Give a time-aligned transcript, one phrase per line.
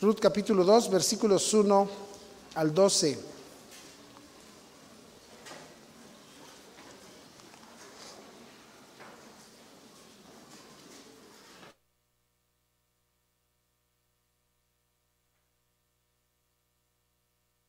[0.00, 1.88] Ruth capítulo 2, versículos 1
[2.54, 3.18] al 12.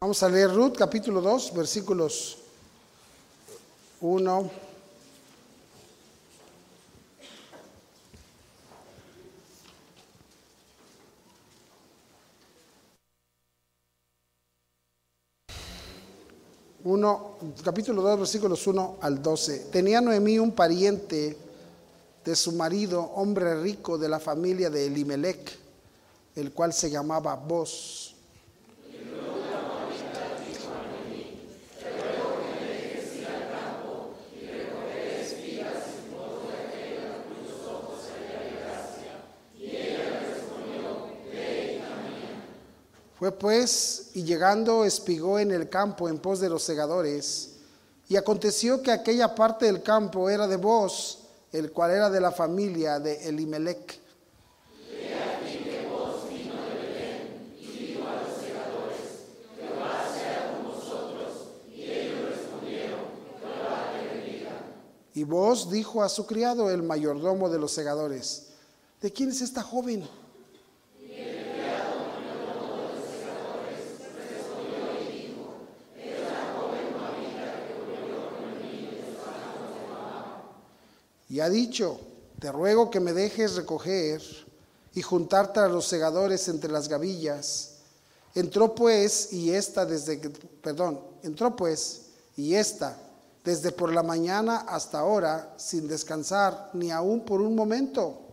[0.01, 2.37] Vamos a leer Ruth capítulo 2, versículos
[4.01, 4.68] 1
[16.89, 19.67] 1, capítulo 2, versículos 1 al 12.
[19.71, 21.37] Tenía Noemí un pariente
[22.25, 25.55] de su marido, hombre rico de la familia de Elimelech,
[26.35, 28.08] el cual se llamaba Boz.
[43.19, 47.55] Fue pues, y llegando, espigó en el campo en pos de los segadores.
[48.07, 52.31] Y aconteció que aquella parte del campo era de vos, el cual era de la
[52.31, 53.99] familia de Elimelech.
[65.13, 68.51] Y vos dijo a su criado, el mayordomo de los segadores,
[69.01, 70.07] ¿de quién es esta joven?
[81.29, 81.99] Y ha dicho,
[82.39, 84.21] te ruego que me dejes recoger
[84.95, 87.75] y juntar tras los segadores entre las gavillas.
[88.33, 92.97] Entró pues y esta desde, perdón, entró pues y esta
[93.43, 98.28] desde por la mañana hasta ahora sin descansar ni aún por un momento.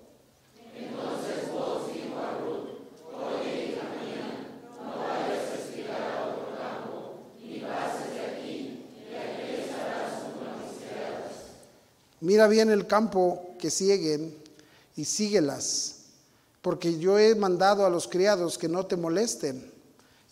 [12.26, 14.36] Mira bien el campo que siguen
[14.96, 15.98] y síguelas,
[16.60, 19.70] porque yo he mandado a los criados que no te molesten.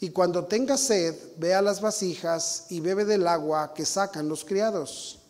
[0.00, 4.44] Y cuando tengas sed, ve a las vasijas y bebe del agua que sacan los
[4.44, 5.20] criados.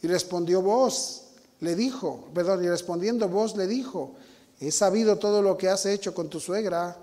[0.00, 1.24] Y respondió vos,
[1.58, 4.14] le dijo, perdón, y respondiendo vos le dijo,
[4.62, 6.96] He sabido todo lo que has hecho con tu suegra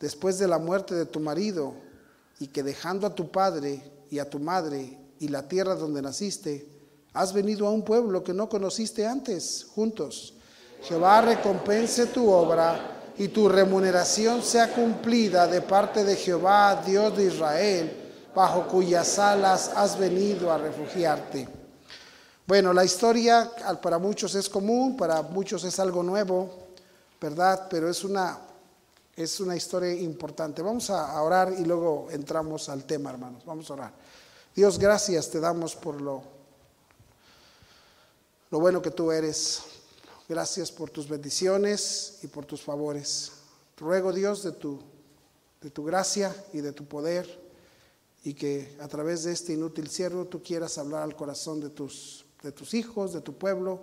[0.00, 1.74] después de la muerte de tu marido
[2.40, 6.66] y que dejando a tu padre y a tu madre y la tierra donde naciste,
[7.12, 10.32] has venido a un pueblo que no conociste antes, juntos.
[10.84, 17.26] Jehová recompense tu obra y tu remuneración sea cumplida de parte de Jehová, Dios de
[17.26, 17.92] Israel,
[18.34, 21.46] bajo cuyas alas has venido a refugiarte.
[22.46, 23.50] Bueno, la historia
[23.82, 26.61] para muchos es común, para muchos es algo nuevo.
[27.22, 27.68] ¿Verdad?
[27.70, 28.40] Pero es una,
[29.14, 30.60] es una historia importante.
[30.60, 33.44] Vamos a orar y luego entramos al tema, hermanos.
[33.46, 33.94] Vamos a orar.
[34.54, 36.22] Dios, gracias te damos por lo,
[38.50, 39.62] lo bueno que tú eres.
[40.28, 43.30] Gracias por tus bendiciones y por tus favores.
[43.76, 44.80] ruego, Dios, de tu,
[45.60, 47.40] de tu gracia y de tu poder
[48.24, 52.24] y que a través de este inútil siervo tú quieras hablar al corazón de tus,
[52.42, 53.80] de tus hijos, de tu pueblo,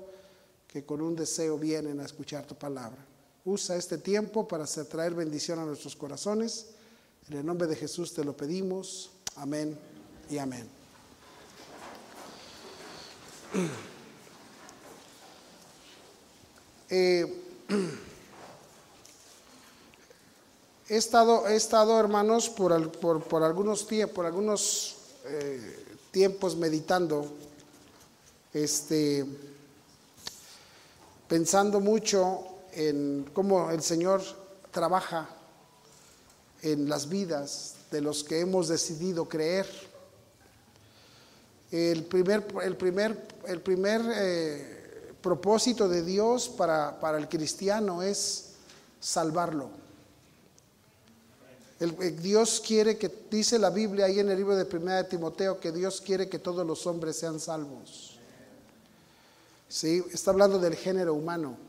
[0.68, 3.09] que con un deseo vienen a escuchar tu palabra.
[3.50, 6.68] Usa este tiempo para hacer, traer bendición a nuestros corazones.
[7.32, 9.10] En el nombre de Jesús te lo pedimos.
[9.38, 9.76] Amén
[10.30, 10.70] y amén.
[16.92, 17.44] Eh,
[20.90, 24.96] he, estado, he estado, hermanos, por, por, algunos, por algunos
[25.26, 27.32] eh, tiempos meditando,
[28.52, 29.24] este,
[31.28, 34.22] pensando mucho en cómo el Señor
[34.72, 35.30] trabaja
[36.62, 39.68] en las vidas de los que hemos decidido creer.
[41.72, 48.54] El primer, el primer, el primer eh, propósito de Dios para, para, el cristiano es
[49.00, 49.70] salvarlo.
[51.80, 55.60] El, Dios quiere que, dice la Biblia ahí en el libro de Primera de Timoteo,
[55.60, 58.18] que Dios quiere que todos los hombres sean salvos.
[59.70, 60.04] ¿Sí?
[60.12, 61.69] Está hablando del género humano.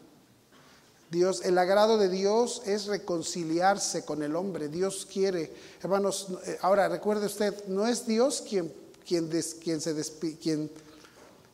[1.10, 4.68] Dios, el agrado de Dios es reconciliarse con el hombre.
[4.68, 5.52] Dios quiere,
[5.82, 8.72] hermanos, eh, ahora recuerde usted, no es Dios quien,
[9.04, 9.94] quien, quien se
[10.38, 10.70] quien,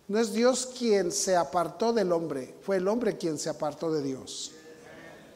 [0.08, 4.02] no es Dios quien se apartó del hombre, fue el hombre quien se apartó de
[4.02, 4.52] Dios.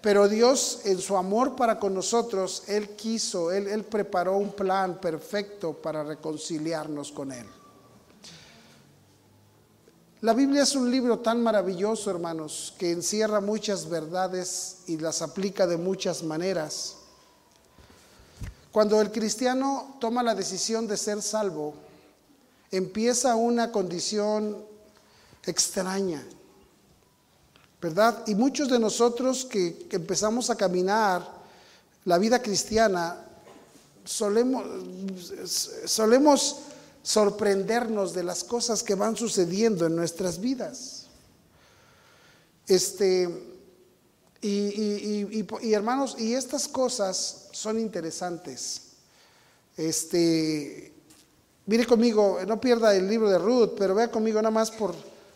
[0.02, 5.72] Pero Dios, en su amor para con nosotros, Él quiso, Él preparó un plan perfecto
[5.72, 7.46] para reconciliarnos con Él.
[10.22, 15.66] La Biblia es un libro tan maravilloso, hermanos, que encierra muchas verdades y las aplica
[15.66, 16.96] de muchas maneras.
[18.70, 21.72] Cuando el cristiano toma la decisión de ser salvo,
[22.70, 24.62] empieza una condición
[25.46, 26.22] extraña,
[27.80, 28.22] ¿verdad?
[28.26, 31.26] Y muchos de nosotros que, empezamos a caminar
[32.04, 33.24] la vida cristiana,
[34.04, 34.66] solemos,
[35.86, 36.56] solemos
[37.02, 41.06] sorprendernos de las cosas que van sucediendo en nuestras vidas.
[42.66, 43.28] Este,
[44.42, 48.82] y, hermanos, y estas cosas son interesantes.
[49.76, 50.92] Este,
[51.66, 54.94] mire conmigo, no pierda el libro de Ruth, pero vea conmigo nada más por,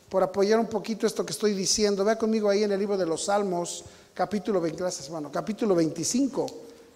[0.09, 2.05] por apoyar un poquito esto que estoy diciendo.
[2.05, 6.47] Vea conmigo ahí en el libro de los Salmos, capítulo 20, gracias hermano, capítulo 25,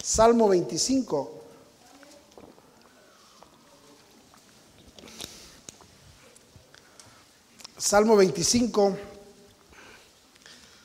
[0.03, 1.38] Salmo 25.
[7.89, 8.99] Salmo 25.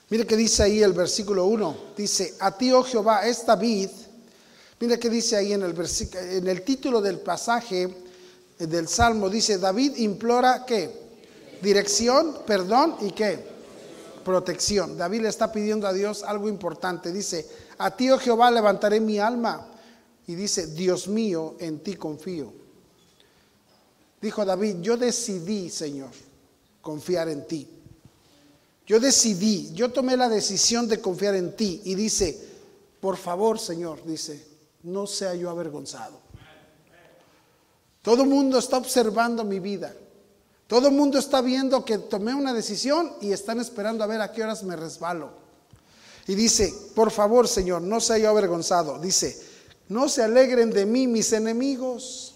[0.10, 1.78] Mire que dice ahí el versículo 1.
[1.98, 3.90] Dice, a ti, oh Jehová, es David.
[4.80, 5.76] Mire que dice ahí en el,
[6.14, 7.94] en el título del pasaje
[8.58, 9.30] eh, del Salmo.
[9.30, 10.90] Dice, David implora qué?
[11.62, 13.38] Dirección, perdón y qué?
[14.24, 14.98] Protección.
[14.98, 17.12] David le está pidiendo a Dios algo importante.
[17.12, 17.46] Dice,
[17.80, 19.68] a ti, oh Jehová, levantaré mi alma.
[20.26, 22.54] Y dice, Dios mío, en ti confío.
[24.22, 26.12] Dijo David, yo decidí, Señor
[26.84, 27.68] confiar en ti.
[28.86, 32.38] Yo decidí, yo tomé la decisión de confiar en ti y dice,
[33.00, 34.46] por favor Señor, dice,
[34.84, 36.20] no sea yo avergonzado.
[38.02, 39.96] Todo el mundo está observando mi vida.
[40.68, 44.34] Todo el mundo está viendo que tomé una decisión y están esperando a ver a
[44.34, 45.32] qué horas me resbalo.
[46.28, 49.00] Y dice, por favor Señor, no sea yo avergonzado.
[49.00, 49.42] Dice,
[49.88, 52.33] no se alegren de mí mis enemigos.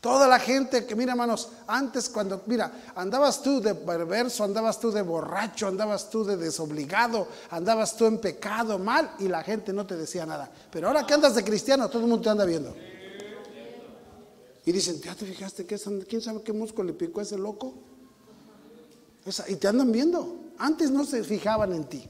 [0.00, 4.92] Toda la gente que, mira hermanos, antes cuando, mira, andabas tú de perverso, andabas tú
[4.92, 9.86] de borracho, andabas tú de desobligado, andabas tú en pecado, mal, y la gente no
[9.86, 10.48] te decía nada.
[10.70, 12.76] Pero ahora que andas de cristiano, todo el mundo te anda viendo.
[14.64, 17.74] Y dicen, ¿ya te fijaste que quién sabe qué músculo le picó a ese loco?
[19.48, 20.52] y te andan viendo.
[20.58, 22.08] Antes no se fijaban en ti.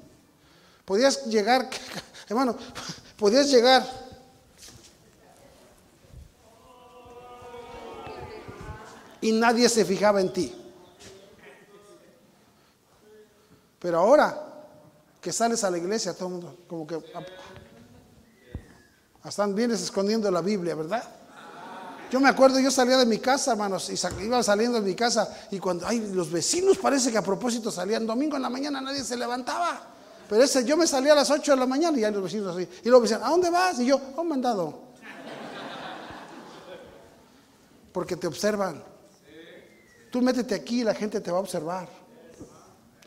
[0.85, 1.69] Podías llegar,
[2.29, 2.57] hermano,
[3.17, 3.85] podías llegar
[9.21, 10.55] y nadie se fijaba en ti.
[13.79, 14.45] Pero ahora
[15.21, 17.01] que sales a la iglesia, todo el mundo como que
[19.25, 21.03] están vienes escondiendo la Biblia, ¿verdad?
[22.11, 25.47] Yo me acuerdo, yo salía de mi casa, hermanos, y iba saliendo de mi casa
[25.51, 29.05] y cuando ay, los vecinos parece que a propósito salían domingo en la mañana nadie
[29.05, 29.81] se levantaba.
[30.29, 32.55] Pero ese yo me salía a las 8 de la mañana y ya los vecinos
[32.55, 32.69] así.
[32.83, 33.79] Y luego me decían, ¿a dónde vas?
[33.81, 34.89] Y yo, a un mandado.
[37.93, 38.83] Porque te observan.
[40.11, 41.89] Tú métete aquí y la gente te va a observar.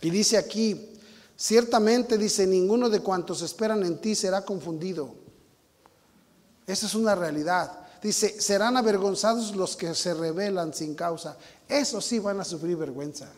[0.01, 0.89] Y dice aquí,
[1.35, 5.13] ciertamente dice, ninguno de cuantos esperan en ti será confundido.
[6.65, 7.79] Esa es una realidad.
[8.01, 11.37] Dice, serán avergonzados los que se rebelan sin causa.
[11.67, 13.31] Eso sí van a sufrir vergüenza.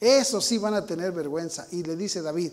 [0.00, 1.66] Eso sí van a tener vergüenza.
[1.70, 2.52] Y le dice David,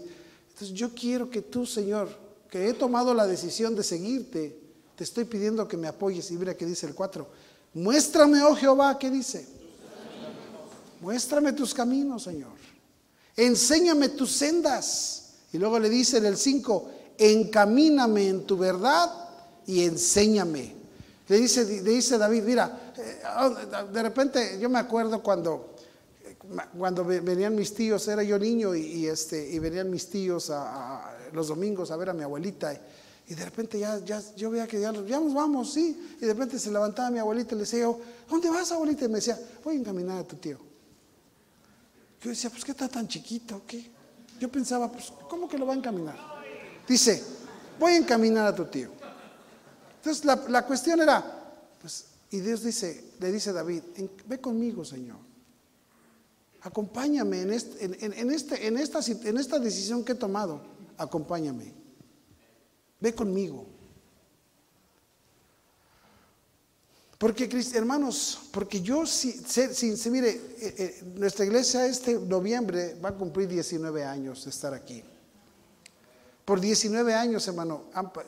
[0.50, 2.09] entonces yo quiero que tú, Señor,
[2.50, 4.59] que he tomado la decisión de seguirte,
[4.95, 6.29] te estoy pidiendo que me apoyes.
[6.29, 7.27] Y mira que dice el 4,
[7.74, 9.62] muéstrame, oh Jehová, ¿qué dice?
[11.03, 12.53] Muéstrame tus caminos, Señor.
[13.36, 15.33] Enséñame tus sendas.
[15.51, 19.12] Y luego le dice en el 5, encamíname en tu verdad
[19.67, 20.74] y enséñame.
[21.27, 23.22] Le dice, le dice David, mira, eh,
[23.91, 25.75] de repente yo me acuerdo cuando,
[26.77, 31.50] cuando venían mis tíos, era yo niño y, este, y venían mis tíos a, los
[31.50, 32.74] domingos a ver a mi abuelita.
[33.27, 36.15] Y de repente ya, ya yo veía que ya, ya nos vamos, sí.
[36.22, 37.93] Y de repente se levantaba mi abuelita y le decía,
[38.29, 39.03] ¿dónde vas abuelita?
[39.03, 40.73] Y me decía, voy a encaminar a tu tío.
[42.24, 43.63] Yo decía, pues ¿qué está tan chiquito?
[43.68, 43.92] ¿Qué?
[44.39, 46.18] Yo pensaba, pues ¿cómo que lo va a encaminar?
[46.88, 47.22] Dice,
[47.77, 48.89] voy a encaminar a tu tío.
[49.98, 51.24] Entonces la, cuestión era,
[51.82, 53.84] pues, y Dios dice, le dice a David,
[54.25, 55.18] ve conmigo, Señor.
[56.62, 60.62] Acompáñame en, este, en, este, en, esta, en esta decisión que he tomado.
[60.98, 61.74] Acompáñame.
[63.01, 63.65] Ve conmigo.
[67.24, 73.13] Porque, hermanos, porque yo, si, si, mire, eh, eh, nuestra iglesia este noviembre va a
[73.13, 75.01] cumplir 19 años de estar aquí.
[76.44, 77.86] Por 19 años, hermano,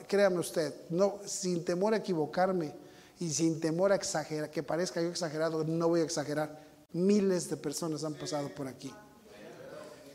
[0.08, 2.74] créame usted, no, sin temor a equivocarme
[3.20, 6.58] y sin temor a exagerar, que parezca yo exagerado, no voy a exagerar.
[6.94, 8.94] Miles de personas han pasado por aquí.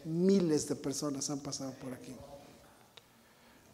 [0.07, 2.17] Miles de personas han pasado por aquí.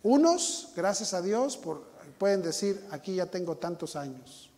[0.03, 1.85] Unos, gracias a Dios, por,
[2.19, 4.51] pueden decir, aquí ya tengo tantos años,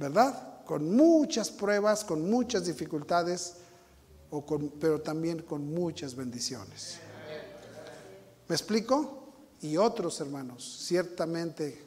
[0.00, 0.64] ¿verdad?
[0.64, 3.56] Con muchas pruebas, con muchas dificultades,
[4.30, 6.98] o con, pero también con muchas bendiciones.
[8.48, 9.34] ¿Me explico?
[9.60, 11.84] Y otros hermanos, ciertamente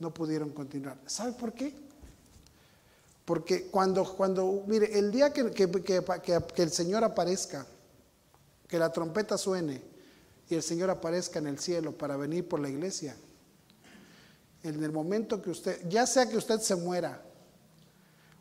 [0.00, 0.98] no pudieron continuar.
[1.06, 1.74] ¿Sabe por qué?
[3.24, 7.66] Porque cuando, cuando mire, el día que, que, que, el Señor aparezca,
[8.68, 9.80] que la trompeta suene
[10.50, 13.16] y el Señor aparezca en el cielo para venir por la iglesia,
[14.62, 17.22] en el momento que usted, ya sea que usted se muera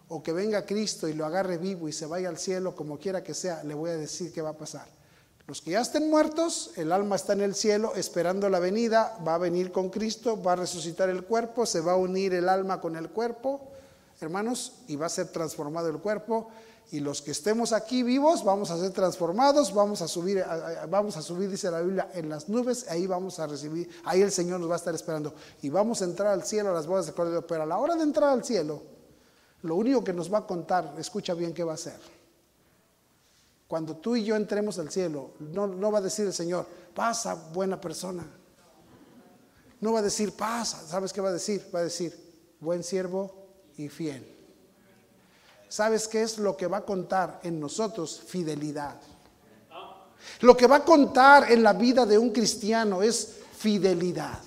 [0.10, 3.24] o que venga Cristo y lo agarre vivo y se vaya al cielo, como quiera
[3.24, 4.88] que sea, le voy a decir qué va a pasar.
[5.48, 9.36] Los que ya estén muertos, el alma está en el cielo esperando la venida, va
[9.36, 12.80] a venir con Cristo, va a resucitar el cuerpo, se va a unir el alma
[12.82, 13.72] con el cuerpo,
[14.22, 16.50] hermanos, y va a ser transformado el cuerpo.
[16.92, 20.44] Y los que estemos aquí vivos vamos a ser transformados, vamos a subir,
[20.90, 24.32] vamos a subir, dice la Biblia, en las nubes, ahí vamos a recibir, ahí el
[24.32, 25.34] Señor nos va a estar esperando.
[25.62, 27.46] Y vamos a entrar al cielo a las bodas de Cordero.
[27.46, 28.82] Pero a la hora de entrar al cielo,
[29.62, 32.20] lo único que nos va a contar, escucha bien qué va a ser
[33.70, 36.66] cuando tú y yo entremos al cielo, no, va a decir el Señor,
[36.96, 38.26] pasa buena persona.
[39.80, 40.82] No va a decir, pasa.
[40.88, 41.70] ¿Sabes qué va a decir?
[41.74, 42.20] Va a decir,
[42.60, 43.32] buen siervo
[43.78, 44.39] y fiel.
[45.70, 48.22] ¿Sabes qué es lo que va a contar en nosotros?
[48.26, 48.96] Fidelidad.
[50.42, 54.40] Lo que va a contar en la vida de un cristiano es fidelidad.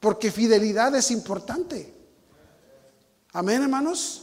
[0.00, 1.92] Porque fidelidad es importante.
[3.32, 4.22] Amén, hermanos.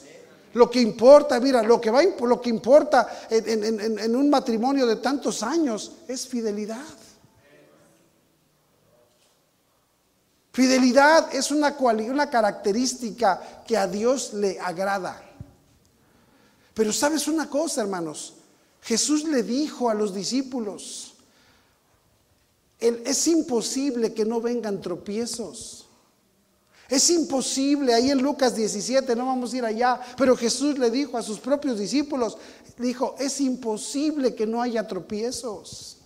[0.53, 5.43] Lo que importa, mira, lo que, va, lo que importa en, un matrimonio de tantos
[5.43, 6.85] años es fidelidad.
[10.55, 15.21] Fidelidad es una, una característica que a Dios le agrada.
[16.73, 18.35] Pero sabes una cosa, hermanos,
[18.81, 21.15] Jesús le dijo a los discípulos,
[22.79, 25.87] es imposible que no vengan tropiezos.
[26.87, 31.17] Es imposible, ahí en Lucas 17, no vamos a ir allá, pero Jesús le dijo
[31.17, 32.37] a sus propios discípulos,
[32.77, 35.97] dijo, es imposible que no haya tropiezos.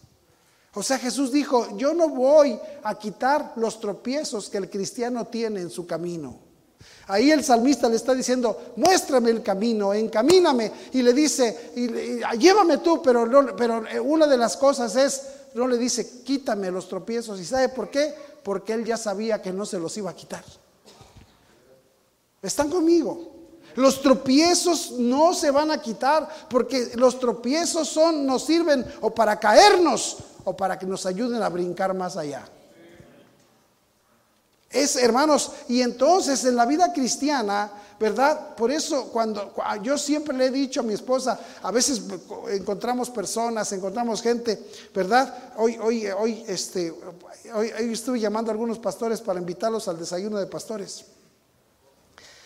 [0.74, 5.62] O sea, Jesús dijo, yo no voy a quitar los tropiezos que el cristiano tiene
[5.62, 6.38] en su camino.
[7.08, 10.72] Ahí el salmista le está diciendo, muéstrame el camino, encamíname.
[10.94, 11.72] Y le dice,
[12.38, 15.24] llévame tú, pero, pero eh, una de las cosas es,
[15.56, 17.40] no le dice, quítame los tropiezos.
[17.40, 18.14] ¿Y sabe por qué?
[18.44, 20.44] Porque él ya sabía que no se los iba a quitar.
[22.44, 23.40] ¿Están conmigo?
[23.76, 29.40] Los tropiezos no se van a quitar porque los tropiezos son, nos sirven o para
[29.40, 30.18] caernos
[30.50, 32.46] o para que nos ayuden a brincar más allá.
[34.70, 38.56] Es, hermanos, y entonces en la vida cristiana, ¿verdad?
[38.56, 42.04] Por eso cuando yo siempre le he dicho a mi esposa, a veces
[42.52, 44.64] encontramos personas, encontramos gente,
[44.94, 45.54] ¿verdad?
[45.58, 46.94] Hoy, hoy, hoy, este,
[47.54, 51.06] hoy, estuve llamando a algunos pastores para invitarlos al desayuno de pastores.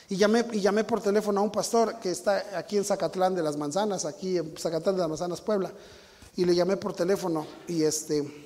[0.07, 3.43] Y llamé, y llamé por teléfono a un pastor que está aquí en Zacatlán de
[3.43, 5.71] las Manzanas, aquí en Zacatlán de las Manzanas, Puebla.
[6.35, 8.43] Y le llamé por teléfono y este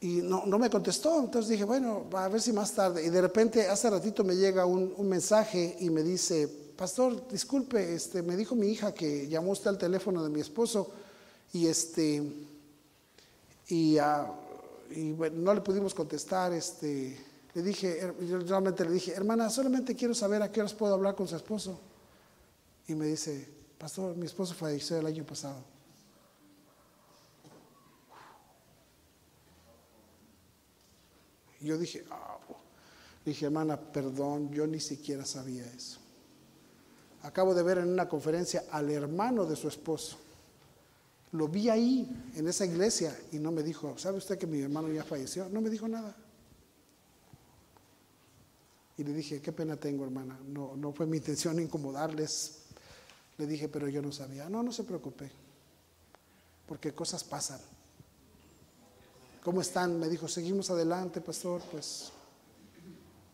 [0.00, 1.20] y no, no, me contestó.
[1.20, 3.04] Entonces dije, bueno, a ver si más tarde.
[3.04, 8.22] Y de repente, hace ratito me llega un, mensaje y me dice, pastor, disculpe, este,
[8.22, 10.90] me dijo mi hija que llamó usted al teléfono de mi esposo
[11.52, 12.22] y este
[13.68, 14.30] y, ah,
[14.90, 17.18] y bueno, no le pudimos contestar, este
[17.54, 21.14] le dije, yo realmente le dije, hermana, solamente quiero saber a qué horas puedo hablar
[21.14, 21.80] con su esposo.
[22.86, 25.62] Y me dice, pastor, mi esposo falleció el año pasado.
[31.60, 32.38] Yo dije, ah,
[33.24, 35.98] dije, hermana, perdón, yo ni siquiera sabía eso.
[37.22, 40.16] Acabo de ver en una conferencia al hermano de su esposo.
[41.32, 44.92] Lo vi ahí, en esa iglesia, y no me dijo, ¿sabe usted que mi hermano
[44.92, 45.48] ya falleció?
[45.48, 46.14] No me dijo nada.
[48.96, 50.38] Y le dije, qué pena tengo, hermana.
[50.46, 52.65] No, no fue mi intención incomodarles.
[53.38, 54.48] Le dije, pero yo no sabía.
[54.48, 55.30] No, no se preocupe.
[56.66, 57.60] Porque cosas pasan.
[59.42, 59.98] ¿Cómo están?
[59.98, 61.62] Me dijo, seguimos adelante, pastor.
[61.70, 62.10] Pues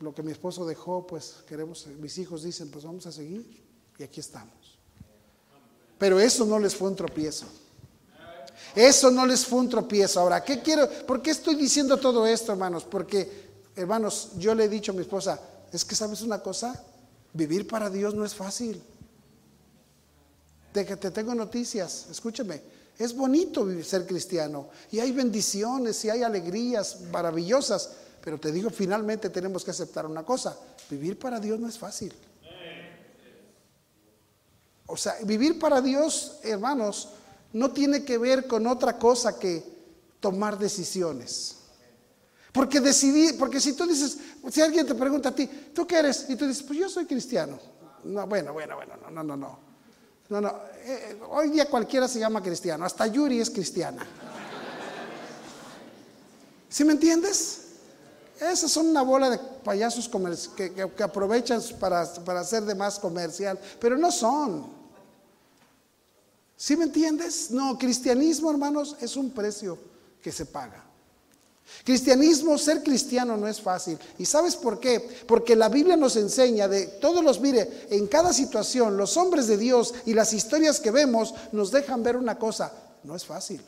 [0.00, 3.62] lo que mi esposo dejó, pues queremos, mis hijos dicen, pues vamos a seguir.
[3.98, 4.78] Y aquí estamos.
[5.98, 7.46] Pero eso no les fue un tropiezo.
[8.74, 10.20] Eso no les fue un tropiezo.
[10.20, 10.88] Ahora, ¿qué quiero?
[11.06, 12.84] ¿Por qué estoy diciendo todo esto, hermanos?
[12.84, 15.40] Porque, hermanos, yo le he dicho a mi esposa,
[15.72, 16.84] es que sabes una cosa,
[17.32, 18.82] vivir para Dios no es fácil.
[20.72, 22.62] De que te tengo noticias, escúcheme,
[22.98, 27.90] es bonito ser cristiano y hay bendiciones y hay alegrías maravillosas,
[28.22, 30.56] pero te digo, finalmente tenemos que aceptar una cosa,
[30.88, 32.12] vivir para Dios no es fácil.
[34.86, 37.08] O sea, vivir para Dios, hermanos,
[37.54, 39.64] no tiene que ver con otra cosa que
[40.20, 41.56] tomar decisiones.
[42.52, 44.18] Porque decidir, porque si tú dices,
[44.50, 46.26] si alguien te pregunta a ti, ¿tú qué eres?
[46.28, 47.58] Y tú dices, pues yo soy cristiano.
[48.04, 49.71] No, bueno, bueno, bueno, no, no, no, no.
[50.32, 50.48] No, no.
[50.82, 54.02] Eh, hoy día cualquiera se llama cristiano, hasta Yuri es cristiana.
[56.70, 57.58] ¿Sí me entiendes?
[58.40, 60.10] Esas son una bola de payasos
[60.56, 64.68] que, que, aprovechan para, para hacer de más comercial, pero no son.
[66.56, 67.50] ¿Sí me entiendes?
[67.50, 69.76] No, cristianismo, hermanos, es un precio
[70.22, 70.82] que se paga.
[71.84, 73.98] Cristianismo, ser cristiano no es fácil.
[74.18, 75.00] ¿Y sabes por qué?
[75.26, 79.56] Porque la Biblia nos enseña de todos los, mire, en cada situación, los hombres de
[79.56, 83.60] Dios y las historias que vemos nos dejan ver una cosa, no es fácil.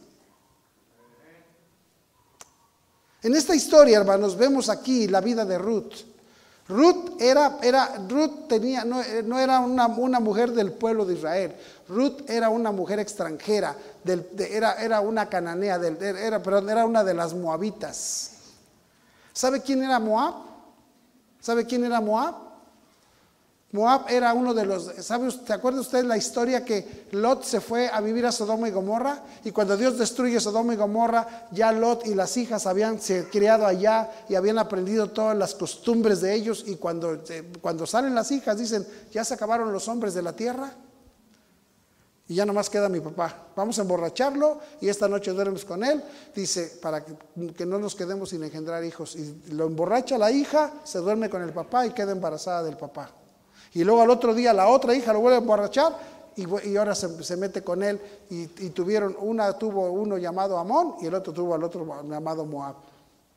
[3.23, 6.13] En esta historia, hermanos, vemos aquí la vida de Ruth.
[6.68, 9.02] Ruth era, era, Ruth tenía, no,
[9.38, 11.54] era una, mujer del pueblo de Israel.
[11.88, 13.76] Ruth era una mujer extranjera,
[14.38, 18.30] era, era, una cananea, del, era, perdón, era una de las moabitas.
[19.33, 20.35] ¿Sabe quién era Moab?
[21.40, 22.35] ¿Sabe quién era Moab?
[23.75, 27.88] Moab era uno de los, ¿sabe, ¿se acuerda usted la historia que Lot se fue
[27.88, 29.21] a vivir a Sodoma y Gomorra?
[29.43, 33.66] Y cuando Dios destruye Sodoma y Gomorra, ya Lot y las hijas habían se criado
[33.66, 36.62] allá y habían aprendido todas las costumbres de ellos.
[36.69, 37.21] Y cuando,
[37.61, 40.73] cuando salen las hijas dicen, ya se acabaron los hombres de la tierra.
[42.28, 43.49] Y ya nomás queda mi papá.
[43.57, 46.00] Vamos a emborracharlo y esta noche duermes con él.
[46.33, 47.16] Dice, para que,
[47.57, 49.16] que, no nos quedemos sin engendrar hijos.
[49.16, 53.11] Y lo emborracha la hija, se duerme con el papá y queda embarazada del papá.
[53.75, 55.99] Y luego al otro día la otra hija lo vuelve a emborrachar
[56.37, 58.00] y, ahora se, mete con él.
[58.31, 62.76] Y, tuvieron, una tuvo uno llamado Amón y el otro tuvo al otro llamado Moab.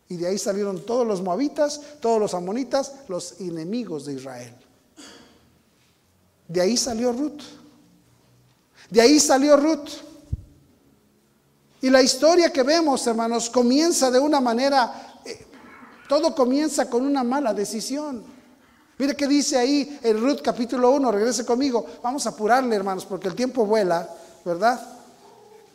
[0.10, 4.56] Y de ahí salieron todos los moabitas, todos los amonitas, los enemigos de Israel.
[6.48, 7.42] De ahí salió Ruth.
[8.90, 9.90] De ahí salió Ruth.
[11.82, 15.46] Y la historia que vemos, hermanos, comienza de una manera, eh,
[16.08, 18.37] todo comienza con una mala decisión.
[19.00, 21.86] Mire qué dice ahí en Ruth capítulo 1, regrese conmigo.
[22.02, 24.10] Vamos a apurarle, hermanos, porque el tiempo vuela,
[24.44, 24.82] ¿verdad?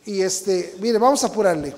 [0.04, 1.74] Y este, mire, vamos a apurarle.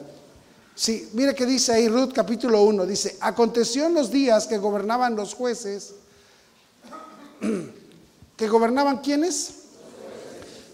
[0.74, 5.14] Sí, mire qué dice ahí Ruth capítulo 1, dice, aconteció en los días que gobernaban
[5.14, 5.94] los jueces,
[8.37, 9.50] que gobernaban quiénes?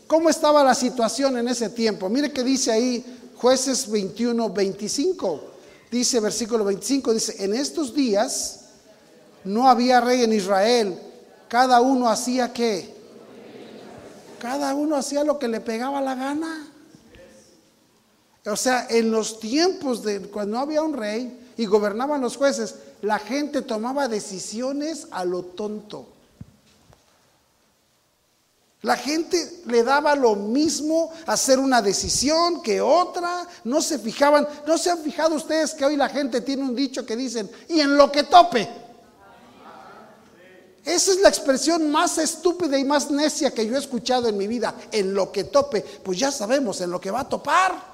[0.06, 2.09] ¿Cómo estaba la situación en ese tiempo?
[2.09, 5.44] Mire qué dice ahí jueces 21, 25.
[5.90, 8.60] Dice versículo 25, dice, en estos días
[9.44, 10.98] no había rey en Israel.
[11.48, 12.94] Cada uno hacía qué?
[14.40, 16.66] Cada uno hacía lo que le pegaba la gana.
[18.46, 22.74] O sea, en los tiempos de cuando no había un rey y gobernaban los jueces,
[23.03, 26.07] la gente tomaba decisiones a lo tonto.
[28.83, 34.79] La gente le daba lo mismo hacer una decisión que otra, no se fijaban, no
[34.79, 37.96] se han fijado ustedes que hoy la gente tiene un dicho que dicen, y en
[37.96, 38.66] lo que tope.
[40.84, 44.46] Esa es la expresión más estúpida y más necia que yo he escuchado en mi
[44.46, 44.74] vida.
[44.90, 47.90] En lo que tope, pues ya sabemos en lo que va a topar.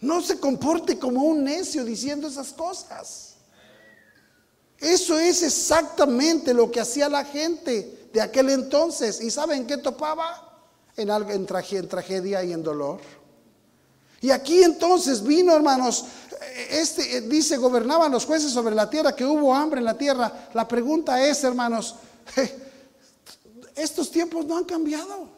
[0.00, 3.34] No se comporte como un necio diciendo esas cosas.
[4.78, 9.20] Eso es exactamente lo que hacía la gente de aquel entonces.
[9.20, 10.44] ¿Y saben qué topaba?
[10.96, 13.00] En, en tragedia y en dolor.
[14.20, 16.04] Y aquí entonces vino, hermanos,
[16.58, 20.48] este eh, dice, gobernaban los jueces sobre la tierra, que hubo hambre en la tierra.
[20.54, 21.94] La pregunta es, hermanos,
[23.76, 25.28] estos tiempos no han cambiado.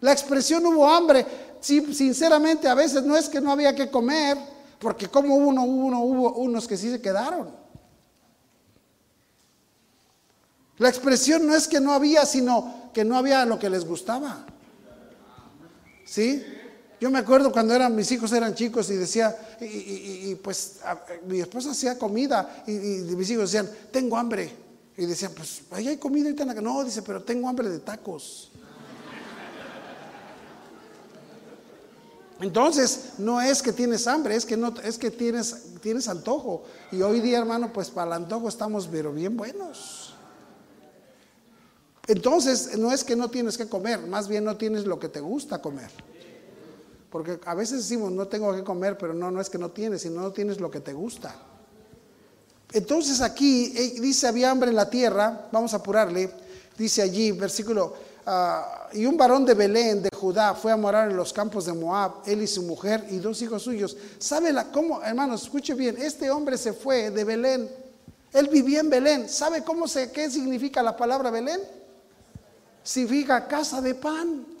[0.00, 1.26] La expresión hubo hambre,
[1.60, 4.36] sinceramente a veces no es que no había que comer,
[4.78, 7.50] porque como uno, uno, hubo unos que sí se quedaron.
[10.78, 14.44] La expresión no es que no había, sino que no había lo que les gustaba.
[16.04, 16.44] ¿Sí?
[16.98, 20.80] Yo me acuerdo cuando eran, mis hijos eran chicos y decía, y, pues
[21.26, 24.50] mi esposa hacía comida y, mis hijos decían, tengo hambre.
[24.96, 28.50] Y decían, pues ahí hay comida ahorita en No, dice, pero tengo hambre de tacos.
[32.40, 36.64] Entonces, no es que tienes hambre, es que, no, es que tienes, tienes antojo.
[36.92, 40.14] Y hoy día, hermano, pues para el antojo estamos, pero bien buenos.
[42.06, 45.20] Entonces, no es que no tienes que comer, más bien no tienes lo que te
[45.20, 45.90] gusta comer.
[47.16, 50.02] Porque a veces decimos, no tengo que comer, pero no, no es que no tienes,
[50.02, 51.34] sino no tienes lo que te gusta.
[52.74, 56.30] Entonces aquí eh, dice, había hambre en la tierra, vamos a apurarle,
[56.76, 57.94] dice allí, versículo,
[58.26, 61.72] ah, y un varón de Belén, de Judá, fue a morar en los campos de
[61.72, 63.96] Moab, él y su mujer y dos hijos suyos.
[64.18, 67.70] ¿Sabe la, cómo, hermanos, escuche bien, este hombre se fue de Belén,
[68.34, 71.62] él vivía en Belén, ¿sabe cómo se, qué significa la palabra Belén?
[72.82, 74.55] significa casa de pan.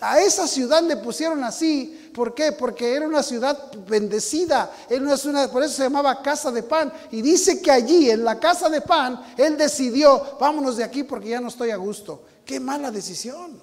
[0.00, 2.10] A esa ciudad le pusieron así.
[2.14, 2.52] ¿Por qué?
[2.52, 4.70] Porque era una ciudad bendecida.
[4.88, 6.92] Es una, por eso se llamaba casa de pan.
[7.10, 11.30] Y dice que allí, en la casa de pan, él decidió, vámonos de aquí porque
[11.30, 12.22] ya no estoy a gusto.
[12.44, 13.60] Qué mala decisión.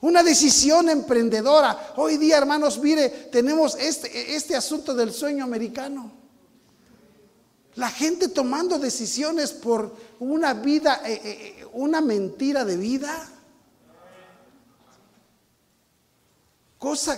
[0.00, 1.92] Una decisión emprendedora.
[1.96, 6.10] Hoy día, hermanos, mire, tenemos este, este asunto del sueño americano.
[7.74, 13.28] La gente tomando decisiones por una vida, eh, eh, una mentira de vida.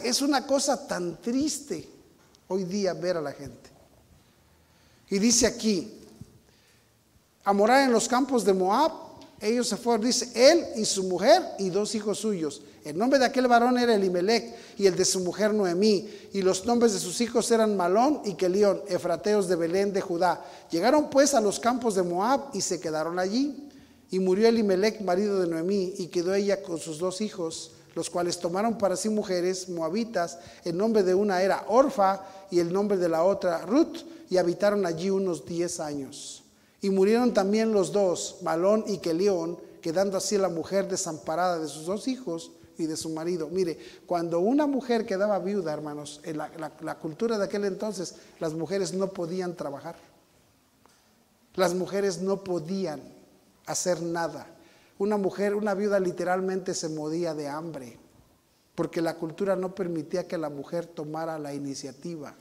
[0.03, 1.89] Es una cosa tan triste
[2.49, 3.71] hoy día ver a la gente.
[5.09, 6.01] Y dice aquí,
[7.45, 8.91] a morar en los campos de Moab,
[9.41, 12.63] ellos se fueron, dice, él y su mujer y dos hijos suyos.
[12.85, 16.09] El nombre de aquel varón era Elimelech y el de su mujer Noemí.
[16.33, 20.45] Y los nombres de sus hijos eran Malón y Kelión, efrateos de Belén de Judá.
[20.71, 23.69] Llegaron pues a los campos de Moab y se quedaron allí.
[24.11, 28.39] Y murió Elimelech, marido de Noemí, y quedó ella con sus dos hijos los cuales
[28.39, 30.39] tomaron para sí mujeres moabitas.
[30.65, 33.99] El nombre de una era Orfa y el nombre de la otra Ruth,
[34.31, 36.43] y habitaron allí unos diez años.
[36.81, 41.87] Y murieron también los dos, Malón y Kelión, quedando así la mujer desamparada de sus
[41.87, 43.49] dos hijos y de su marido.
[43.51, 46.51] Mire, cuando una mujer quedaba viuda, hermanos, en la,
[46.81, 49.97] la cultura de aquel entonces, las mujeres no podían trabajar.
[51.55, 53.03] Las mujeres no podían
[53.67, 54.47] hacer nada.
[55.03, 57.99] Una mujer, una viuda literalmente se moría de hambre,
[58.77, 62.37] porque la cultura no permitía que la mujer tomara la iniciativa.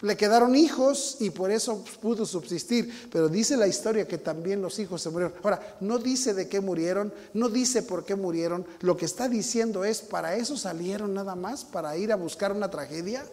[0.00, 4.78] Le quedaron hijos y por eso pudo subsistir, pero dice la historia que también los
[4.78, 5.34] hijos se murieron.
[5.42, 9.84] Ahora, no dice de qué murieron, no dice por qué murieron, lo que está diciendo
[9.84, 11.66] es, ¿para eso salieron nada más?
[11.66, 13.26] ¿Para ir a buscar una tragedia?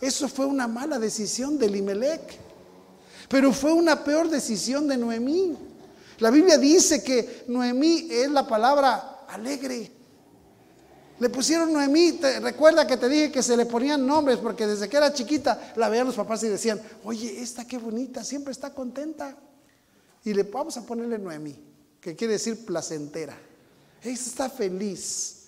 [0.00, 2.22] Eso fue una mala decisión de Limelec,
[3.28, 5.71] pero fue una peor decisión de Noemí.
[6.18, 9.90] La Biblia dice que Noemí es la palabra alegre.
[11.18, 14.96] Le pusieron Noemí, recuerda que te dije que se le ponían nombres porque desde que
[14.96, 19.36] era chiquita la veían los papás y decían, oye, esta qué bonita, siempre está contenta.
[20.24, 21.56] Y le vamos a ponerle Noemí,
[22.00, 23.36] que quiere decir placentera.
[24.02, 25.44] Ella está feliz.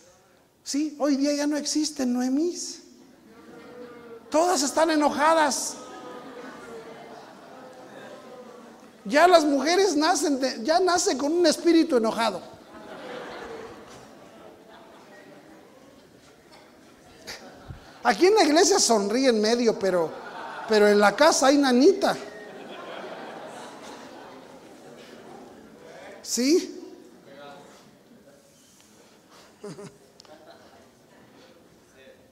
[0.63, 2.83] Sí, hoy día ya no existen Noemís.
[4.31, 5.77] Todas están enojadas.
[9.05, 12.41] Ya las mujeres nacen, ya nacen con un espíritu enojado.
[18.03, 20.11] Aquí en la iglesia sonríen medio, pero,
[20.69, 22.15] pero en la casa hay nanita.
[26.23, 26.83] ¿Sí?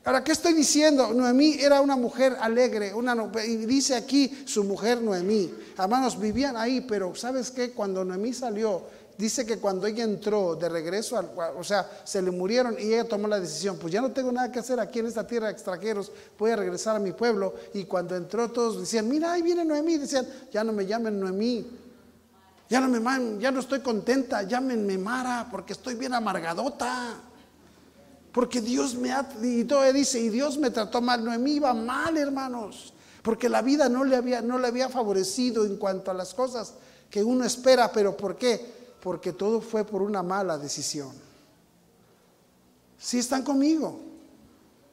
[0.04, 1.14] Ahora, ¿qué estoy diciendo?
[1.14, 5.54] Noemí era una mujer alegre, una, y dice aquí su mujer Noemí.
[5.78, 7.70] Hermanos, vivían ahí, pero ¿sabes qué?
[7.70, 8.82] Cuando Noemí salió,
[9.16, 11.22] dice que cuando ella entró de regreso,
[11.56, 14.50] o sea, se le murieron y ella tomó la decisión, pues ya no tengo nada
[14.50, 17.54] que hacer aquí en esta tierra de extranjeros, voy a regresar a mi pueblo.
[17.72, 21.64] Y cuando entró todos decían, mira, ahí viene Noemí, decían, ya no me llamen Noemí,
[22.68, 27.20] ya no, me, ya no estoy contenta, llámenme Mara, porque estoy bien amargadota.
[28.32, 32.16] Porque Dios me ha, y todo dice, y Dios me trató mal, Noemí iba mal,
[32.16, 36.32] hermanos, porque la vida no le había, no le había favorecido en cuanto a las
[36.32, 36.74] cosas
[37.10, 38.72] que uno espera, pero ¿por qué?
[39.02, 41.10] Porque todo fue por una mala decisión.
[42.98, 44.00] Si están conmigo.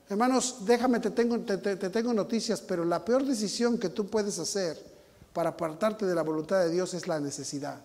[0.10, 4.84] Hermanos, déjame, te tengo, te tengo noticias, pero la peor decisión que tú puedes hacer
[5.34, 7.80] para apartarte de la voluntad de Dios es la necesidad.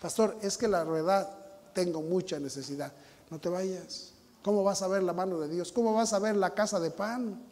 [0.00, 1.28] Pastor, es que la verdad
[1.74, 2.92] tengo mucha necesidad.
[3.30, 4.12] No te vayas.
[4.42, 5.72] ¿Cómo vas a ver la mano de Dios?
[5.72, 7.42] ¿Cómo vas a ver la casa de pan?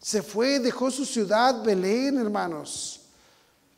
[0.00, 3.00] Se fue, dejó su ciudad, Belén, hermanos.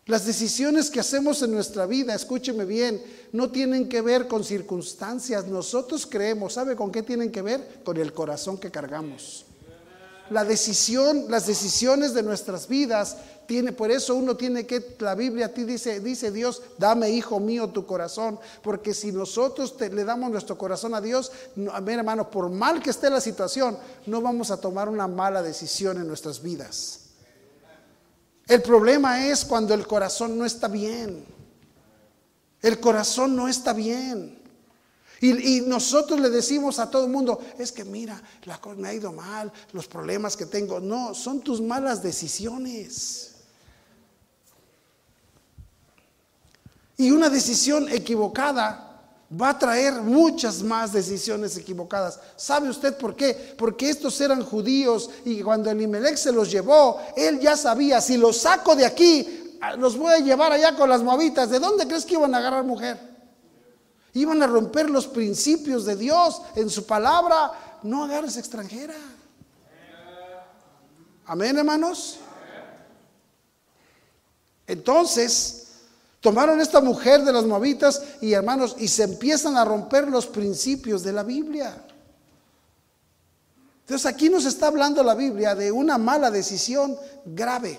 [0.06, 5.46] Las decisiones que hacemos en nuestra vida, escúcheme bien, no tienen que ver con circunstancias.
[5.46, 7.82] Nosotros creemos, ¿sabe con qué tienen que ver?
[7.84, 9.46] Con el corazón que cargamos.
[10.30, 15.46] La decisión, las decisiones de nuestras vidas tiene, por eso uno tiene que, la Biblia
[15.46, 20.30] a ti dice, dice Dios, dame hijo mío tu corazón, porque si nosotros le damos
[20.30, 21.30] nuestro corazón a Dios,
[21.72, 25.42] a ver hermano, por mal que esté la situación, no vamos a tomar una mala
[25.42, 27.00] decisión en nuestras vidas.
[28.46, 31.24] El problema es cuando el corazón no está bien.
[32.60, 34.43] El corazón no está bien.
[35.20, 38.94] Y, nosotros le decimos a todo el mundo, es que mira, la cosa me ha
[38.94, 40.80] ido mal, los problemas que tengo.
[40.80, 43.32] No, son tus malas decisiones.
[46.96, 48.94] Y una decisión equivocada
[49.40, 52.20] va a traer muchas más decisiones equivocadas.
[52.36, 53.54] ¿Sabe usted por qué?
[53.56, 58.38] Porque estos eran judíos y cuando Elimelech se los llevó, él ya sabía, si los
[58.38, 61.50] saco de aquí, los voy a llevar allá con las moabitas.
[61.50, 63.13] ¿De dónde crees que iban a agarrar mujer?
[64.14, 67.78] Iban a romper los principios de Dios en su palabra.
[67.82, 68.94] No agarres extranjera.
[71.26, 72.18] Amén, hermanos.
[74.66, 75.72] Entonces,
[76.20, 81.02] tomaron esta mujer de las moabitas y hermanos, y se empiezan a romper los principios
[81.02, 81.84] de la Biblia.
[83.80, 86.96] Entonces aquí nos está hablando la Biblia de una mala decisión
[87.26, 87.78] grave.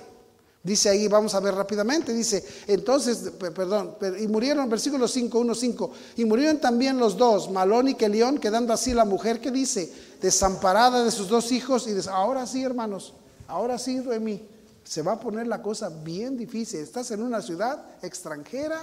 [0.66, 5.92] Dice ahí, vamos a ver rápidamente, dice, entonces, perdón, y murieron, versículo 5, 1, 5,
[6.18, 11.04] y murieron también los dos, Malón y Kelión, quedando así la mujer que dice, desamparada
[11.04, 13.14] de sus dos hijos, y dice, ahora sí, hermanos,
[13.48, 14.42] ahora sí, Remi,
[14.84, 16.80] se va a poner la cosa bien difícil.
[16.80, 18.80] Estás en una ciudad extranjera,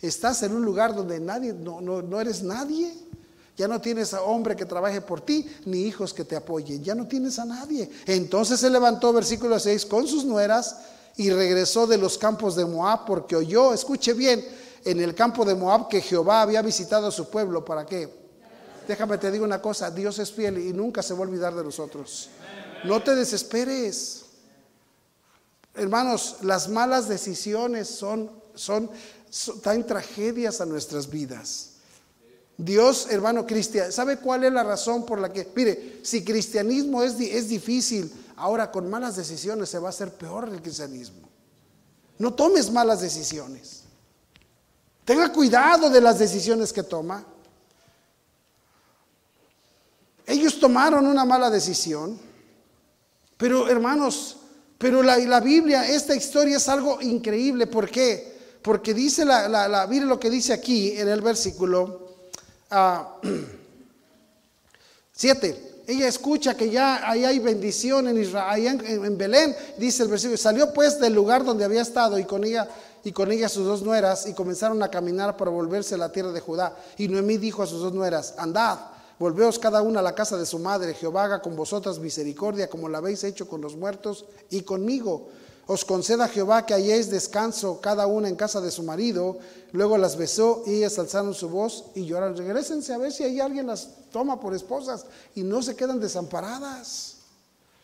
[0.00, 2.92] estás en un lugar donde nadie, no, no, no eres nadie.
[3.56, 6.82] Ya no tienes a hombre que trabaje por ti, ni hijos que te apoyen.
[6.82, 7.88] Ya no tienes a nadie.
[8.06, 10.76] Entonces se levantó, versículo 6, con sus nueras
[11.16, 14.44] y regresó de los campos de Moab porque oyó, escuche bien,
[14.84, 17.64] en el campo de Moab que Jehová había visitado a su pueblo.
[17.64, 18.24] ¿Para qué?
[18.88, 21.64] Déjame te digo una cosa, Dios es fiel y nunca se va a olvidar de
[21.64, 22.28] nosotros.
[22.84, 24.24] No te desesperes.
[25.74, 28.90] Hermanos, las malas decisiones son, son,
[29.62, 31.73] traen tragedias a nuestras vidas.
[32.56, 37.18] Dios, hermano cristiano, ¿sabe cuál es la razón por la que, mire, si cristianismo es,
[37.18, 41.28] es difícil, ahora con malas decisiones se va a hacer peor el cristianismo.
[42.18, 43.82] No tomes malas decisiones.
[45.04, 47.24] Tenga cuidado de las decisiones que toma.
[50.26, 52.18] Ellos tomaron una mala decisión,
[53.36, 54.38] pero hermanos,
[54.78, 57.66] pero la, la Biblia, esta historia es algo increíble.
[57.66, 58.32] ¿Por qué?
[58.62, 62.03] Porque dice la, la, mire lo que dice aquí en el versículo
[62.68, 62.70] 7.
[62.70, 63.16] Ah,
[65.86, 70.72] ella escucha que ya ahí hay bendición en Israel, en, Belén, dice el versículo, salió
[70.72, 72.68] pues del lugar donde había estado y con ella
[73.04, 76.32] y con ella sus dos nueras y comenzaron a caminar para volverse a la tierra
[76.32, 76.74] de Judá.
[76.96, 78.78] Y Noemí dijo a sus dos nueras, andad,
[79.18, 82.88] volveos cada una a la casa de su madre, Jehová haga con vosotras misericordia como
[82.88, 85.28] la habéis hecho con los muertos y conmigo
[85.66, 89.38] os conceda Jehová que halléis descanso cada una en casa de su marido.
[89.72, 92.36] Luego las besó y ellas alzaron su voz y lloraron.
[92.36, 97.13] Regrésense a ver si hay alguien las toma por esposas y no se quedan desamparadas.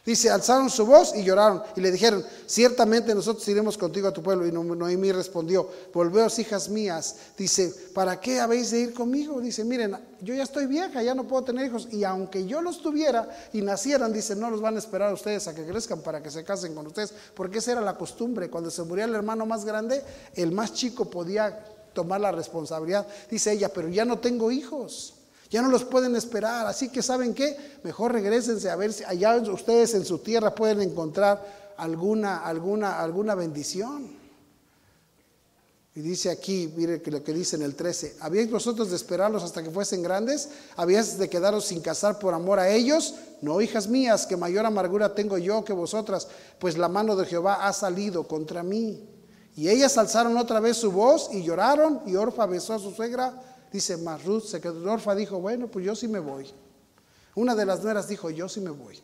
[0.04, 4.22] Dice, alzaron su voz y lloraron y le dijeron, ciertamente nosotros iremos contigo a tu
[4.22, 4.46] pueblo.
[4.46, 7.16] Y Noemí respondió, volveos hijas mías.
[7.36, 9.40] Dice, ¿para qué habéis de ir conmigo?
[9.42, 11.86] Dice, miren, yo ya estoy vieja, ya no puedo tener hijos.
[11.92, 15.46] Y aunque yo los tuviera y nacieran, dice, no los van a esperar a ustedes
[15.48, 17.12] a que crezcan para que se casen con ustedes.
[17.34, 18.48] Porque esa era la costumbre.
[18.48, 20.02] Cuando se moría el hermano más grande,
[20.34, 23.06] el más chico podía tomar la responsabilidad.
[23.30, 25.19] Dice ella, pero ya no tengo hijos.
[25.50, 26.66] Ya no los pueden esperar.
[26.66, 27.56] Así que, ¿saben qué?
[27.82, 33.34] Mejor regresense a ver si allá ustedes en su tierra pueden encontrar alguna, alguna, alguna
[33.34, 34.20] bendición.
[35.92, 39.42] Y dice aquí, mire que lo que dice en el 13, ¿habíais vosotros de esperarlos
[39.42, 40.48] hasta que fuesen grandes?
[40.76, 43.16] ¿Habíais de quedaros sin casar por amor a ellos?
[43.42, 46.28] No, hijas mías, que mayor amargura tengo yo que vosotras,
[46.60, 49.04] pues la mano de Jehová ha salido contra mí.
[49.56, 53.49] Y ellas alzaron otra vez su voz y lloraron, y Orfa besó a su suegra
[53.72, 56.46] Dice, más Ruth se quedó, Orfa dijo, bueno, pues yo sí me voy.
[57.34, 58.98] Una de las nueras dijo, yo sí me voy.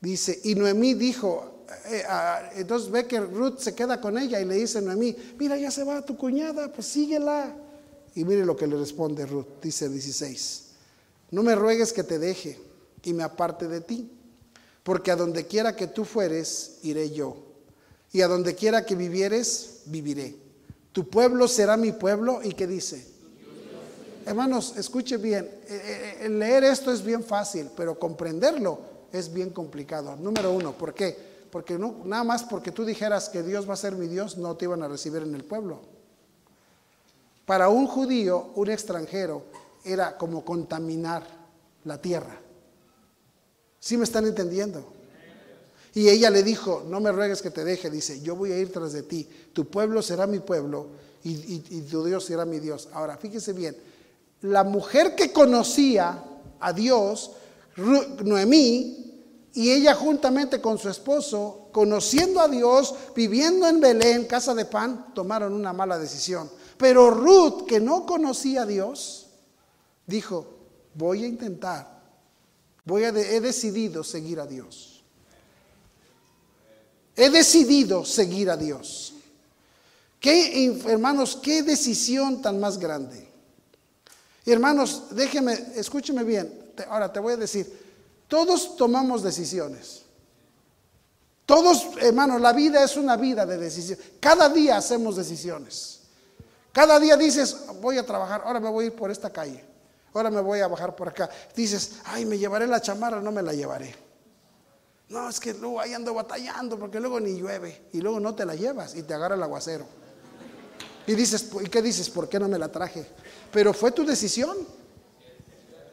[0.00, 2.04] Dice, y Noemí dijo, eh,
[2.56, 5.84] entonces ve que Ruth se queda con ella y le dice Noemí, mira, ya se
[5.84, 7.56] va tu cuñada, pues síguela.
[8.14, 10.64] Y mire lo que le responde Ruth, dice 16,
[11.32, 12.58] no me ruegues que te deje
[13.02, 14.10] y me aparte de ti,
[14.82, 17.36] porque a donde quiera que tú fueres, iré yo,
[18.12, 20.45] y a donde quiera que vivieres, viviré.
[20.96, 22.40] Tu pueblo será mi pueblo.
[22.42, 23.06] ¿Y qué dice?
[24.24, 25.44] Hermanos, escuche bien.
[25.68, 28.78] Eh, eh, leer esto es bien fácil, pero comprenderlo
[29.12, 30.16] es bien complicado.
[30.16, 31.14] Número uno, ¿por qué?
[31.50, 34.64] Porque nada más porque tú dijeras que Dios va a ser mi Dios, no te
[34.64, 35.80] iban a recibir en el pueblo.
[37.44, 39.42] Para un judío, un extranjero,
[39.84, 41.26] era como contaminar
[41.84, 42.40] la tierra.
[43.80, 44.95] ¿Sí me están entendiendo?
[45.96, 48.70] Y ella le dijo, no me ruegues que te deje, dice, yo voy a ir
[48.70, 50.88] tras de ti, tu pueblo será mi pueblo
[51.24, 51.58] y,
[51.90, 52.90] tu Dios será mi Dios.
[52.92, 53.74] Ahora, fíjese bien,
[54.42, 56.22] la mujer que conocía
[56.60, 57.30] a Dios,
[58.22, 64.66] Noemí, y ella juntamente con su esposo, conociendo a Dios, viviendo en Belén, casa de
[64.66, 66.50] pan, tomaron una mala decisión.
[66.76, 69.28] Pero Ruth, que no conocía a Dios,
[70.06, 70.58] dijo,
[70.92, 72.02] voy a intentar,
[72.86, 74.95] he decidido seguir a Dios.
[77.16, 79.14] He decidido seguir a Dios.
[80.20, 83.26] ¿Qué, hermanos, qué decisión tan más grande?
[84.44, 86.72] Hermanos, déjeme, escúcheme bien.
[86.88, 87.66] Ahora te voy a decir,
[88.28, 90.02] todos tomamos decisiones.
[91.46, 93.98] Todos, hermano, la vida es una vida de decisión.
[94.20, 96.00] Cada día hacemos decisiones.
[96.72, 99.64] Cada día dices, voy a trabajar, ahora me voy a ir por esta calle,
[100.12, 101.30] ahora me voy a bajar por acá.
[101.54, 104.05] Dices, ay, me llevaré la chamarra, no me la llevaré.
[105.08, 108.44] No, es que luego ahí ando batallando porque luego ni llueve y luego no te
[108.44, 109.86] la llevas y te agarra el aguacero.
[111.06, 112.10] Y dices, ¿y qué dices?
[112.10, 113.06] ¿Por qué no me la traje?
[113.52, 114.56] Pero fue tu decisión.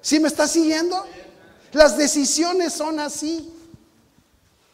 [0.01, 1.05] ¿Sí me estás siguiendo?
[1.71, 3.53] Las decisiones son así.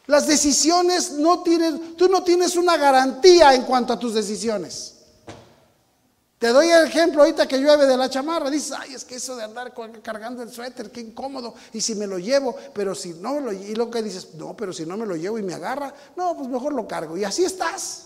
[0.08, 4.96] Las decisiones no tienen, tú no tienes una garantía en cuanto a tus decisiones.
[6.40, 8.50] Te doy el ejemplo ahorita que llueve de la chamarra.
[8.50, 11.54] Dices, ay, es que eso de andar cargando el suéter, qué incómodo.
[11.74, 14.86] Y si me lo llevo, pero si no Y lo que dices, no, pero si
[14.86, 17.18] no me lo llevo y me agarra, no, pues mejor lo cargo.
[17.18, 18.06] Y así estás.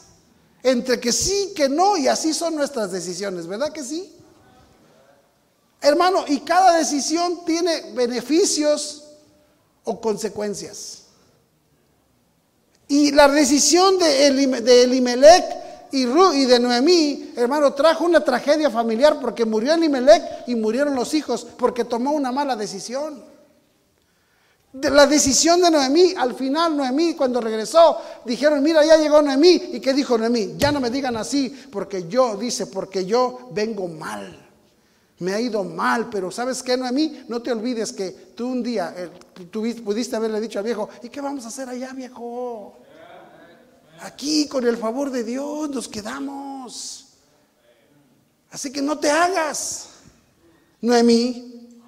[0.64, 4.12] Entre que sí, que no, y así son nuestras decisiones, ¿verdad que sí?
[5.80, 9.04] Hermano, y cada decisión tiene beneficios
[9.84, 11.04] o consecuencias.
[12.88, 14.28] Y la decisión de,
[14.84, 15.63] Elimelech
[15.94, 21.14] y, y de Noemí, hermano, trajo una tragedia familiar porque murió Elimelech y murieron los
[21.14, 23.24] hijos porque tomó una mala decisión.
[24.74, 29.70] De la decisión de Noemí, al final Noemí cuando regresó, dijeron, mira, ya llegó Noemí.
[29.74, 30.56] ¿Y qué dijo Noemí?
[30.58, 34.40] Ya no me digan así, porque yo, dice, porque yo vengo mal
[35.20, 37.24] me ha ido mal, pero ¿sabes qué, Noemí?
[37.30, 39.10] No te olvides que tú un día eh,
[39.52, 42.83] pudiste haberle dicho al viejo, ¿y qué vamos a hacer allá, viejo?
[44.04, 47.06] Aquí, con el favor de Dios, nos quedamos.
[48.52, 49.88] Así que no te hagas,
[50.82, 51.80] Noemí.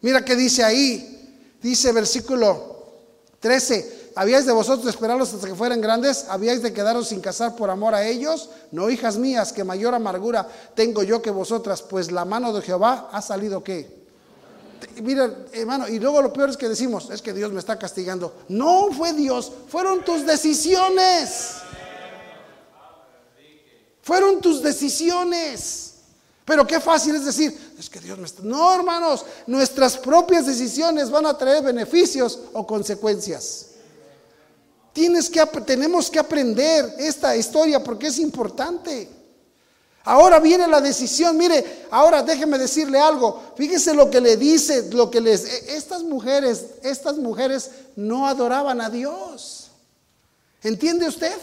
[0.00, 3.02] Mira qué dice ahí, dice versículo
[3.40, 6.26] 13, ¿Habíais de vosotros esperarlos hasta que fueran grandes?
[6.30, 8.48] ¿Habíais de quedaros sin casar por amor a ellos?
[8.70, 13.10] No, hijas mías, que mayor amargura tengo yo que vosotras, pues la mano de Jehová
[13.12, 13.95] ha salido qué?
[15.02, 18.34] Mira, hermano, y luego lo peor es que decimos, es que Dios me está castigando.
[18.48, 21.56] No fue Dios, fueron tus decisiones.
[24.02, 25.94] Fueron tus decisiones.
[26.44, 28.40] Pero qué fácil es decir, es que Dios me está...
[28.44, 33.66] No, hermanos, nuestras propias decisiones van a traer beneficios o consecuencias.
[34.92, 39.15] Tienes que, tenemos que aprender esta historia porque es importante.
[40.06, 41.36] Ahora viene la decisión.
[41.36, 43.42] Mire, ahora déjeme decirle algo.
[43.56, 45.44] Fíjese lo que le dice, lo que les.
[45.44, 49.72] E, estas mujeres, estas mujeres no adoraban a Dios.
[50.62, 51.36] ¿Entiende usted?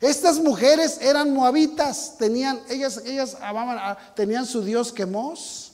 [0.00, 5.72] Estas mujeres eran moabitas, tenían, ellas, ellas amaban, tenían su Dios Quemos,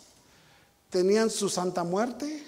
[0.88, 2.42] tenían su Santa Muerte,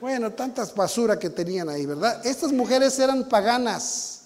[0.00, 2.26] bueno, tantas basura que tenían ahí, ¿verdad?
[2.26, 4.22] Estas mujeres eran paganas.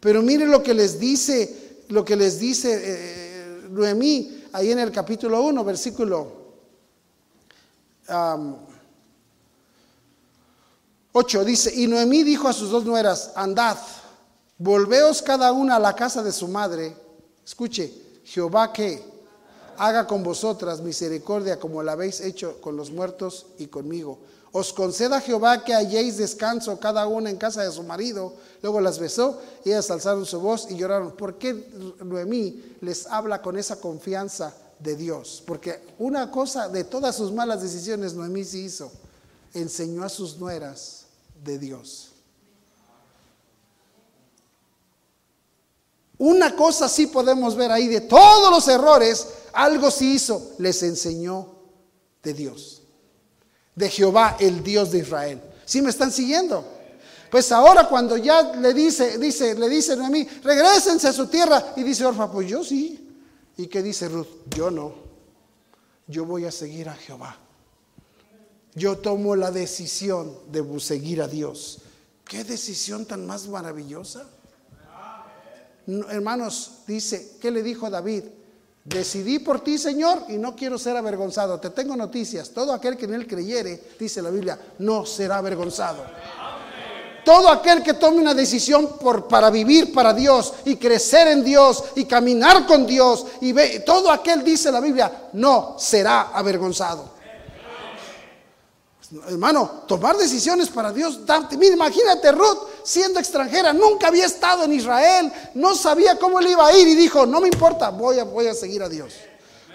[0.00, 4.92] Pero mire lo que les dice, lo que les dice eh, Noemí ahí en el
[4.92, 6.32] capítulo 1, versículo
[11.12, 11.44] 8.
[11.44, 13.76] Dice, y Noemí dijo a sus dos nueras, andad,
[14.58, 16.96] volveos cada una a la casa de su madre.
[17.44, 17.92] Escuche,
[18.24, 19.02] Jehová que
[19.78, 24.18] haga con vosotras misericordia como la habéis hecho con los muertos y conmigo
[24.52, 28.34] os conceda Jehová que halléis descanso cada una en casa de su marido.
[28.62, 31.12] Luego las besó y ellas alzaron su voz y lloraron.
[31.12, 31.52] ¿Por qué
[32.02, 35.42] Noemí les habla con esa confianza de Dios?
[35.46, 38.90] Porque una cosa de todas sus malas decisiones Noemí sí hizo.
[39.52, 41.04] Enseñó a sus nueras
[41.44, 42.12] de Dios.
[46.16, 51.46] Una cosa sí podemos ver ahí de todos los errores, algo sí hizo, les enseñó
[52.24, 52.77] de Dios
[53.78, 55.40] de Jehová, el Dios de Israel.
[55.64, 56.64] ¿Sí me están siguiendo?
[57.30, 61.74] Pues ahora cuando ya le dice, dice, le dicen a mí, regresense a su tierra,
[61.76, 63.16] y dice Orfa, pues yo sí.
[63.56, 64.26] ¿Y qué dice Ruth?
[64.50, 64.94] Yo no.
[66.08, 67.38] Yo voy a seguir a Jehová.
[68.74, 71.78] Yo tomo la decisión de seguir a Dios.
[72.24, 74.28] ¿Qué decisión tan más maravillosa?
[76.10, 78.24] hermanos, dice, ¿qué le dijo David?
[78.88, 81.60] Decidí por ti, Señor, y no quiero ser avergonzado.
[81.60, 82.48] Te tengo noticias.
[82.48, 86.04] Todo aquel que en él creyere, dice la Biblia, no será avergonzado.
[87.22, 91.84] Todo aquel que tome una decisión por, para vivir para Dios y crecer en Dios
[91.96, 97.17] y caminar con Dios, y ve, todo aquel, dice la Biblia, no será avergonzado.
[99.26, 101.20] Hermano, tomar decisiones para Dios.
[101.58, 106.66] Mira, imagínate Ruth siendo extranjera, nunca había estado en Israel, no sabía cómo le iba
[106.66, 109.14] a ir y dijo, no me importa, voy a, seguir a Dios.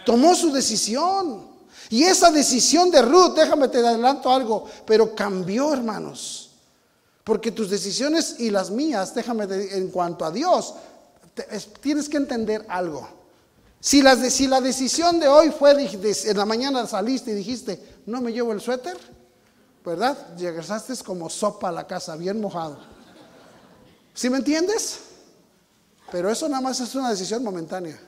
[0.06, 1.52] Tomó su decisión.
[1.90, 6.52] Y esa decisión de Ruth, déjame te adelanto algo, pero cambió, hermanos.
[7.24, 10.74] Porque tus decisiones y las mías, déjame en cuanto a Dios,
[11.82, 13.08] tienes que entender algo.
[13.80, 18.32] Si si la decisión de hoy fue, en la mañana saliste y dijiste, no me
[18.32, 18.98] llevo el suéter,
[19.84, 20.36] ¿verdad?
[20.38, 22.78] Llegaste como sopa a la casa, bien mojado.
[24.14, 25.00] ¿Sí me entiendes?
[26.12, 28.00] Pero eso nada más es una decisión momentánea.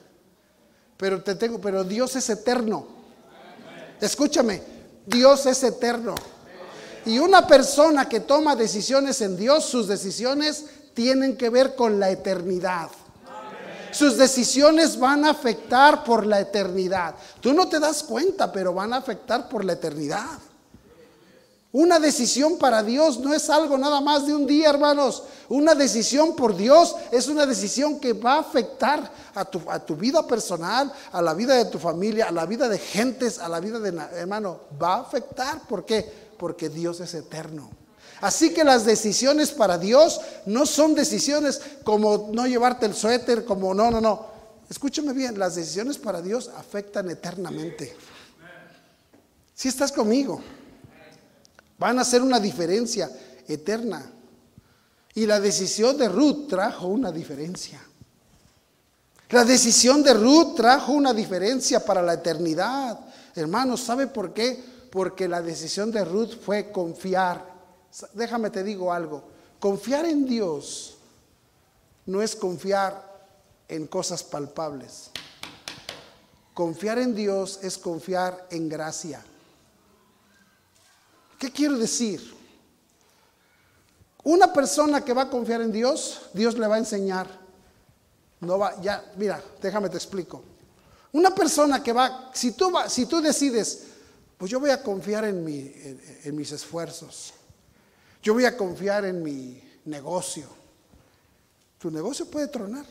[0.97, 2.87] Pero te tengo, pero Dios es eterno.
[3.99, 4.61] Escúchame,
[5.05, 6.15] Dios es eterno.
[7.05, 12.09] Y una persona que toma decisiones en Dios, sus decisiones tienen que ver con la
[12.09, 12.89] eternidad.
[13.91, 17.15] Sus decisiones van a afectar por la eternidad.
[17.39, 20.39] Tú no te das cuenta, pero van a afectar por la eternidad.
[21.75, 25.23] Una decisión para Dios no es algo nada más de un día, hermanos.
[25.49, 29.97] Una decisión por Dios es una decisión que va a afectar a tu, a tu
[29.97, 33.59] vida personal, a la vida de tu familia, a la vida de gentes, a la
[33.59, 34.61] vida de hermano.
[34.81, 35.67] Va a afectar.
[35.67, 36.09] ¿Por qué?
[36.37, 37.69] Porque Dios es eterno.
[38.21, 43.73] Así que las decisiones para Dios no son decisiones como no llevarte el suéter, como
[43.73, 44.27] no, no, no.
[44.69, 47.97] Escúchame bien, las decisiones para Dios afectan eternamente.
[49.53, 50.41] Si estás conmigo.
[51.77, 53.09] Van a hacer una diferencia
[53.47, 54.11] eterna.
[55.13, 57.81] Y la decisión de Ruth trajo una diferencia.
[59.29, 62.99] La decisión de Ruth trajo una diferencia para la eternidad.
[63.33, 64.63] Hermanos, ¿sabe por qué?
[64.91, 67.53] Porque la decisión de Ruth fue confiar.
[68.13, 69.23] Déjame te digo algo.
[69.59, 70.97] Confiar en Dios
[72.05, 73.15] no es confiar
[73.67, 75.09] en cosas palpables.
[76.53, 79.23] Confiar en Dios es confiar en gracia.
[81.37, 82.33] ¿Qué quiero decir?
[84.23, 87.27] Una persona que va a confiar en Dios, Dios le va a enseñar.
[88.41, 90.43] No va, ya, mira, déjame te explico.
[91.11, 93.83] Una persona que va, si tú, si tú decides,
[94.37, 95.71] pues yo voy a confiar en, mi,
[96.23, 97.33] en mis esfuerzos,
[98.21, 100.47] yo voy a confiar en mi negocio,
[101.79, 102.85] tu negocio puede tronar,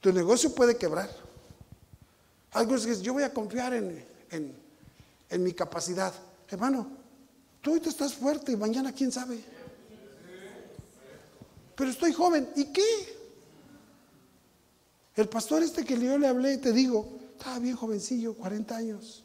[0.00, 1.10] tu negocio puede quebrar.
[2.54, 4.65] Es que yo voy a confiar en, en
[5.28, 6.12] en mi capacidad.
[6.48, 6.86] Hermano,
[7.60, 9.42] tú te estás fuerte mañana quién sabe.
[11.74, 13.16] Pero estoy joven, ¿y qué?
[15.14, 19.24] El pastor este que yo le hablé, te digo, estaba bien jovencillo, 40 años.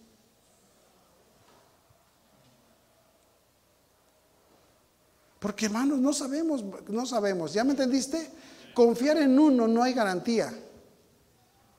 [5.39, 8.29] Porque hermanos, no sabemos, no sabemos, ¿ya me entendiste?
[8.73, 10.53] Confiar en uno no hay garantía.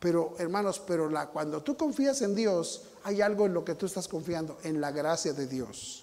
[0.02, 3.86] Pero hermanos, pero la, cuando tú confías en Dios, hay algo en lo que tú
[3.86, 6.02] estás confiando, en la gracia de Dios.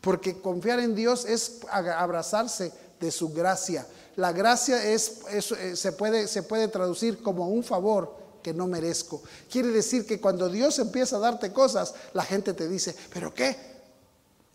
[0.00, 3.84] Porque confiar en Dios es abrazarse de su gracia.
[4.14, 9.20] La gracia es, eh, se, puede, se puede traducir como un favor que no merezco.
[9.50, 13.56] Quiere decir que cuando Dios empieza a darte cosas, la gente te dice, ¿pero qué?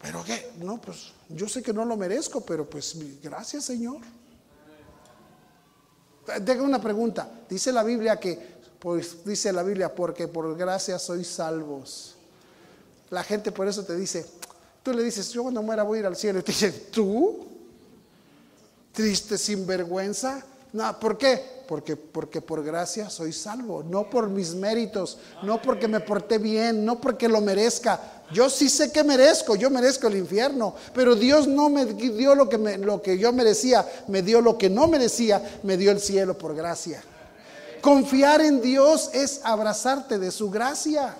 [0.02, 0.54] ¿Pero qué?
[0.60, 3.98] No, pues yo sé que no lo merezco, pero pues gracias Señor.
[6.44, 7.30] Tengo una pregunta.
[7.48, 8.55] Dice la Biblia que
[8.86, 12.14] pues dice la Biblia, porque por gracia sois salvos.
[13.10, 14.24] La gente por eso te dice,
[14.84, 16.38] tú le dices, yo cuando muera voy a ir al cielo.
[16.38, 17.48] Y te dice, ¿tú?
[18.92, 20.46] Triste, sinvergüenza.
[20.72, 21.64] No, ¿por qué?
[21.68, 26.86] Porque, porque por gracia soy salvo, no por mis méritos, no porque me porté bien,
[26.86, 28.00] no porque lo merezca.
[28.32, 32.48] Yo sí sé que merezco, yo merezco el infierno, pero Dios no me dio lo
[32.48, 36.38] que, lo que yo merecía, me dio lo que no merecía, me dio el cielo
[36.38, 37.04] por gracia.
[37.86, 41.16] Confiar en Dios es abrazarte de su gracia.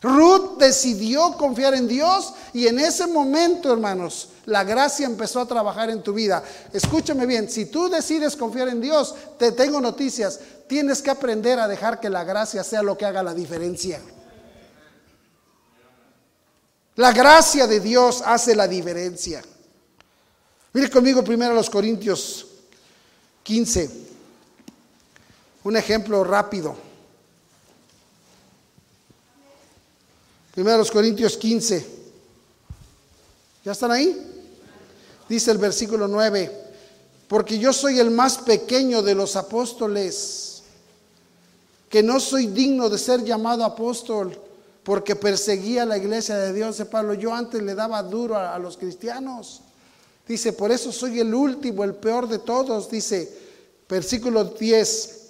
[0.00, 5.90] Ruth decidió confiar en Dios y en ese momento, hermanos, la gracia empezó a trabajar
[5.90, 6.40] en tu vida.
[6.72, 11.66] Escúchame bien, si tú decides confiar en Dios, te tengo noticias, tienes que aprender a
[11.66, 14.00] dejar que la gracia sea lo que haga la diferencia.
[16.94, 19.42] La gracia de Dios hace la diferencia.
[20.74, 22.46] Mire conmigo primero a los Corintios
[23.42, 24.11] 15.
[25.64, 26.74] Un ejemplo rápido.
[30.54, 31.86] Primero los Corintios 15.
[33.64, 34.28] ¿Ya están ahí?
[35.28, 36.50] Dice el versículo 9,
[37.28, 40.62] porque yo soy el más pequeño de los apóstoles,
[41.88, 44.36] que no soy digno de ser llamado apóstol,
[44.82, 47.14] porque perseguía la iglesia de Dios de Pablo.
[47.14, 49.60] Yo antes le daba duro a, a los cristianos.
[50.26, 52.90] Dice, por eso soy el último, el peor de todos.
[52.90, 53.32] Dice,
[53.88, 55.21] versículo 10,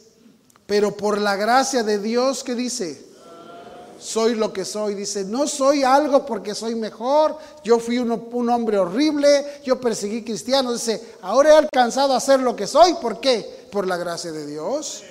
[0.73, 3.05] pero por la gracia de Dios, ¿qué dice?
[4.01, 4.95] Soy lo que soy.
[4.95, 7.37] Dice, no soy algo porque soy mejor.
[7.63, 9.61] Yo fui un, un hombre horrible.
[9.63, 10.73] Yo perseguí cristianos.
[10.73, 12.95] Dice, ahora he alcanzado a ser lo que soy.
[12.95, 13.67] ¿Por qué?
[13.71, 15.03] Por la gracia de Dios.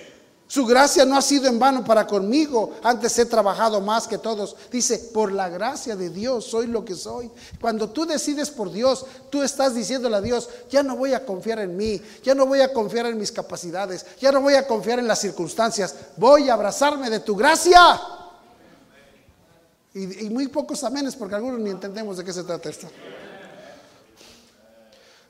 [0.51, 2.73] Su gracia no ha sido en vano para conmigo.
[2.83, 4.57] Antes he trabajado más que todos.
[4.69, 7.31] Dice, por la gracia de Dios soy lo que soy.
[7.61, 11.59] Cuando tú decides por Dios, tú estás diciéndole a Dios, ya no voy a confiar
[11.59, 14.99] en mí, ya no voy a confiar en mis capacidades, ya no voy a confiar
[14.99, 18.01] en las circunstancias, voy a abrazarme de tu gracia.
[19.93, 22.89] Y, muy pocos amenes porque algunos ni entendemos de qué se trata esto.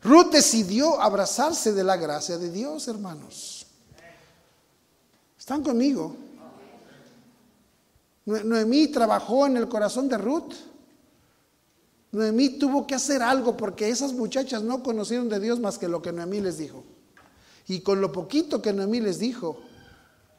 [0.01, 3.50] Ruth decidió abrazarse de la gracia de Dios, hermanos.
[5.41, 6.15] ¿Están conmigo?
[8.25, 10.53] Noemí trabajó en el corazón de Ruth.
[12.11, 15.99] Noemí tuvo que hacer algo porque esas muchachas no conocieron de Dios más que lo
[15.99, 16.83] que Noemí les dijo.
[17.67, 19.59] Y con lo poquito que Noemí les dijo,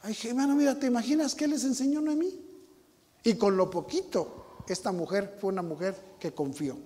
[0.03, 2.39] ay, hermano, mira, ¿te imaginas qué les enseñó Noemí?
[3.25, 6.79] Y con lo poquito, esta mujer fue una mujer que confió.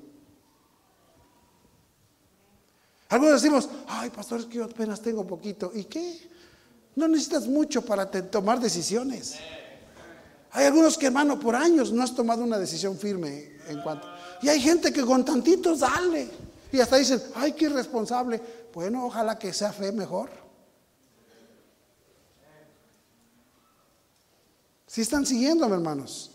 [3.10, 5.70] Algunos decimos, ay, pastor, es que yo apenas tengo poquito.
[5.74, 6.34] ¿Y qué?
[6.96, 9.36] No necesitas mucho para tomar decisiones.
[10.50, 14.08] Hay algunos que, hermano, por años no has tomado una decisión firme en cuanto.
[14.42, 16.28] Y hay gente que con tantitos dale.
[16.72, 18.40] Y hasta dicen, ay, qué irresponsable.
[18.72, 20.30] Bueno, ojalá que sea fe mejor.
[24.86, 26.30] Si están siguiéndome, hermanos.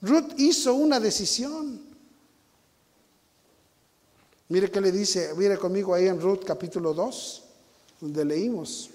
[0.00, 1.82] Ruth hizo una decisión.
[4.48, 7.43] Mire qué le dice, mire conmigo ahí en Ruth capítulo 2,
[8.04, 8.90] donde leímos.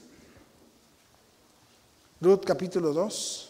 [2.21, 3.45] Ruth capítulo 2.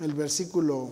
[0.00, 0.90] el versículo.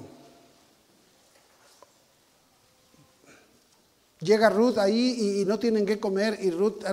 [4.20, 6.84] Llega Ruth ahí y, no tienen que comer y Ruth,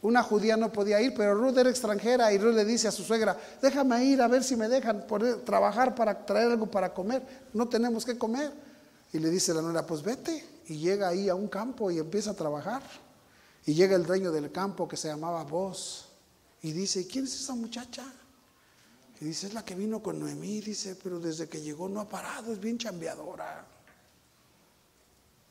[0.00, 3.04] una judía no podía ir, pero Ruth era extranjera y Ruth le dice a su
[3.04, 5.06] suegra, déjame ir a ver si me dejan
[5.44, 7.22] trabajar para traer algo para comer,
[7.52, 8.50] no tenemos que comer.
[9.12, 10.55] Y le dice la nuera, pues vete.
[10.66, 12.82] Y llega ahí a un campo y empieza a trabajar.
[13.64, 16.08] Y llega el dueño del campo que se llamaba Vos
[16.62, 18.04] y dice, ¿quién es esa muchacha?
[19.20, 22.08] Y dice, es la que vino con Noemí, dice, pero desde que llegó no ha
[22.08, 23.66] parado, es bien chambeadora.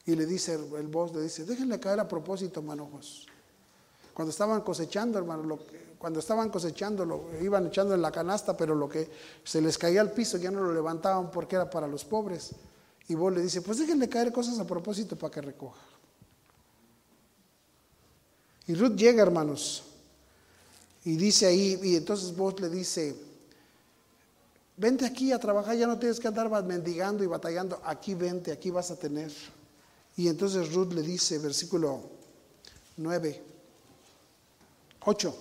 [0.05, 3.27] Y le dice el voz, le dice, déjenle caer a propósito, manojos.
[4.13, 5.59] Cuando estaban cosechando, hermano,
[5.97, 9.09] cuando estaban cosechando, lo iban echando en la canasta, pero lo que
[9.43, 12.51] se les caía al piso ya no lo levantaban porque era para los pobres.
[13.07, 15.81] Y vos le dice, pues déjenle caer cosas a propósito para que recoja.
[18.67, 19.83] Y Ruth llega, hermanos,
[21.03, 23.15] y dice ahí, y entonces vos le dice,
[24.77, 27.79] Vente aquí a trabajar, ya no tienes que andar mendigando y batallando.
[27.85, 29.31] Aquí vente, aquí vas a tener.
[30.17, 32.01] Y entonces Ruth le dice, versículo
[32.97, 33.41] 9,
[35.05, 35.35] 8.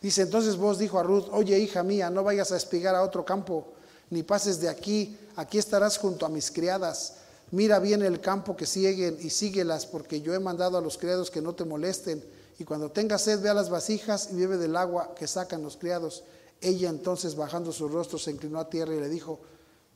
[0.00, 3.24] Dice, entonces vos dijo a Ruth, oye hija mía, no vayas a espigar a otro
[3.24, 3.72] campo,
[4.10, 7.14] ni pases de aquí, aquí estarás junto a mis criadas.
[7.50, 11.30] Mira bien el campo que siguen y síguelas, porque yo he mandado a los criados
[11.30, 12.24] que no te molesten.
[12.58, 15.76] Y cuando tengas sed, ve a las vasijas y bebe del agua que sacan los
[15.76, 16.24] criados.
[16.60, 19.40] Ella entonces bajando su rostro se inclinó a tierra y le dijo,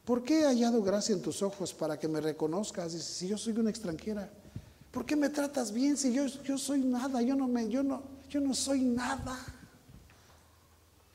[0.05, 2.93] ¿por qué he hallado gracia en tus ojos para que me reconozcas?
[2.93, 4.31] Dice, si yo soy una extranjera,
[4.91, 7.23] ¿por qué me tratas bien si yo, yo soy nada?
[7.23, 9.39] Yo no, me, yo, no, yo no soy nada.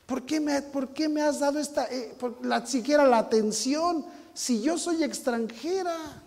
[0.06, 4.60] ¿Por qué me, por qué me has dado esta, eh, la, siquiera la atención si
[4.60, 6.22] yo soy extranjera?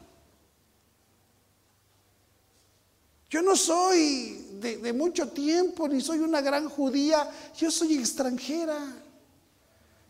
[3.29, 8.79] Yo no soy de, de, mucho tiempo, ni soy una gran judía, yo soy extranjera.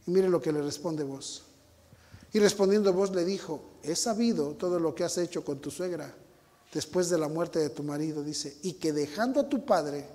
[0.06, 1.44] Y mire lo que le responde vos.
[2.32, 6.14] Y respondiendo vos le dijo, he sabido todo lo que has hecho con tu suegra
[6.72, 10.06] después de la muerte de tu marido, dice, y que dejando a tu padre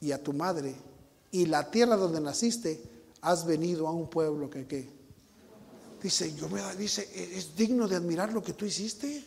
[0.00, 0.74] y a tu madre
[1.30, 2.82] y la tierra donde naciste,
[3.20, 4.98] has venido a un pueblo que qué.
[6.02, 9.24] Dice, yo me dice, es digno de admirar lo que tú hiciste.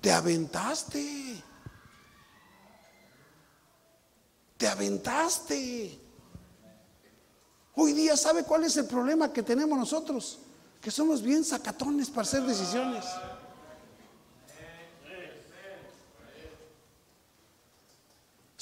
[0.00, 1.42] Te aventaste.
[4.56, 5.98] Te aventaste.
[7.74, 10.38] Hoy día, ¿sabe cuál es el problema que tenemos nosotros?
[10.80, 13.04] Que somos bien sacatones para hacer decisiones.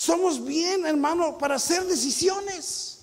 [0.01, 3.01] Somos bien, hermano, para hacer decisiones.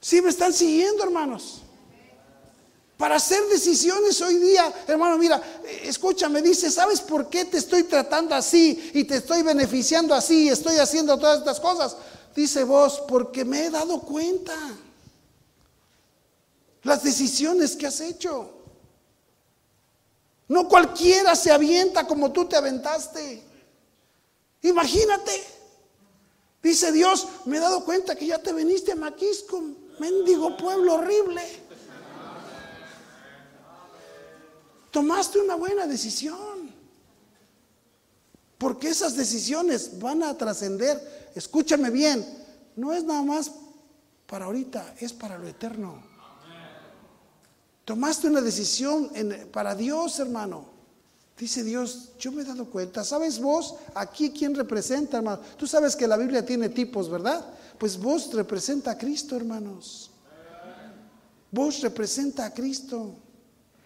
[0.00, 1.60] Si me están siguiendo, hermanos?
[2.96, 5.42] Para hacer decisiones hoy día, hermano, mira,
[5.82, 10.48] escúchame, dice, ¿sabes por qué te estoy tratando así y te estoy beneficiando así y
[10.48, 11.98] estoy haciendo todas estas cosas?
[12.34, 14.56] Dice vos, porque me he dado cuenta
[16.82, 18.63] las decisiones que has hecho.
[20.48, 23.42] No cualquiera se avienta como tú te aventaste.
[24.62, 25.44] Imagínate.
[26.62, 29.62] Dice Dios, me he dado cuenta que ya te veniste a Maquisco,
[29.98, 31.64] mendigo pueblo horrible.
[34.94, 36.72] tomaste una buena decisión.
[38.56, 41.32] Porque esas decisiones van a trascender.
[41.34, 42.24] Escúchame bien,
[42.76, 43.50] no es nada más
[44.26, 46.13] para ahorita, es para lo eterno.
[47.84, 49.10] Tomaste una decisión
[49.52, 50.72] para Dios, hermano.
[51.38, 53.04] Dice Dios, yo me he dado cuenta.
[53.04, 55.42] ¿Sabes vos aquí quién representa, hermano?
[55.58, 57.44] Tú sabes que la Biblia tiene tipos, ¿verdad?
[57.78, 60.10] Pues vos representa a Cristo, hermanos.
[61.50, 63.16] Vos representa a Cristo.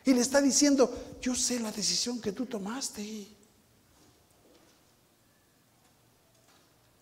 [0.05, 3.27] Y le está diciendo, yo sé la decisión que tú tomaste.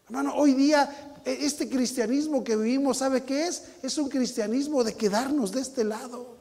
[0.06, 3.64] Hermano, hoy día e, este cristianismo que vivimos, ¿sabe qué es?
[3.82, 6.35] Es un cristianismo de quedarnos de este lado.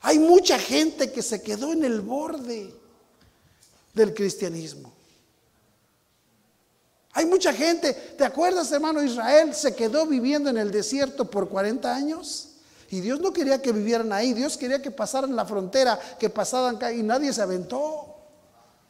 [0.00, 2.74] Hay mucha gente que se quedó en el borde
[3.92, 4.92] del cristianismo.
[7.12, 9.54] Hay mucha gente, ¿te acuerdas hermano Israel?
[9.54, 12.46] Se quedó viviendo en el desierto por 40 años.
[12.88, 16.78] Y Dios no quería que vivieran ahí, Dios quería que pasaran la frontera, que pasaran
[16.96, 18.06] y nadie se aventó.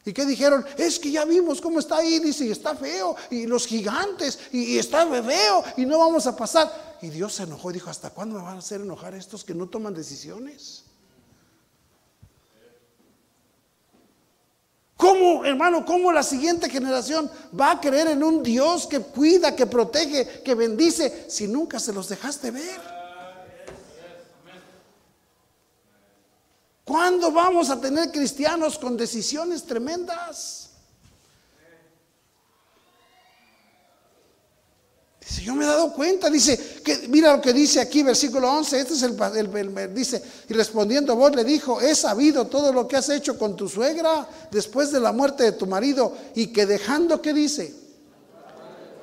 [0.03, 0.65] ¿Y qué dijeron?
[0.77, 4.73] Es que ya vimos cómo está ahí, dice, y está feo, y los gigantes, y,
[4.73, 6.97] y está feo, y no vamos a pasar.
[7.03, 9.53] Y Dios se enojó y dijo, ¿hasta cuándo me van a hacer enojar estos que
[9.53, 10.85] no toman decisiones?
[15.01, 17.27] ¿Cómo, hermano, cómo la siguiente generación
[17.59, 21.91] va a creer en un Dios que cuida, que protege, que bendice, si nunca se
[21.91, 22.79] los dejaste ver?
[26.85, 30.60] ¿Cuándo vamos a tener cristianos con decisiones tremendas?
[35.21, 38.79] Dice, yo me he dado cuenta, dice, que, mira lo que dice aquí, versículo 11,
[38.79, 43.07] este es el, dice, y respondiendo vos le dijo, he sabido todo lo que has
[43.09, 47.33] hecho con tu suegra después de la muerte de tu marido, y que dejando, ¿qué
[47.33, 47.73] dice?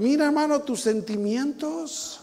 [0.00, 2.20] Mira hermano, tus sentimientos.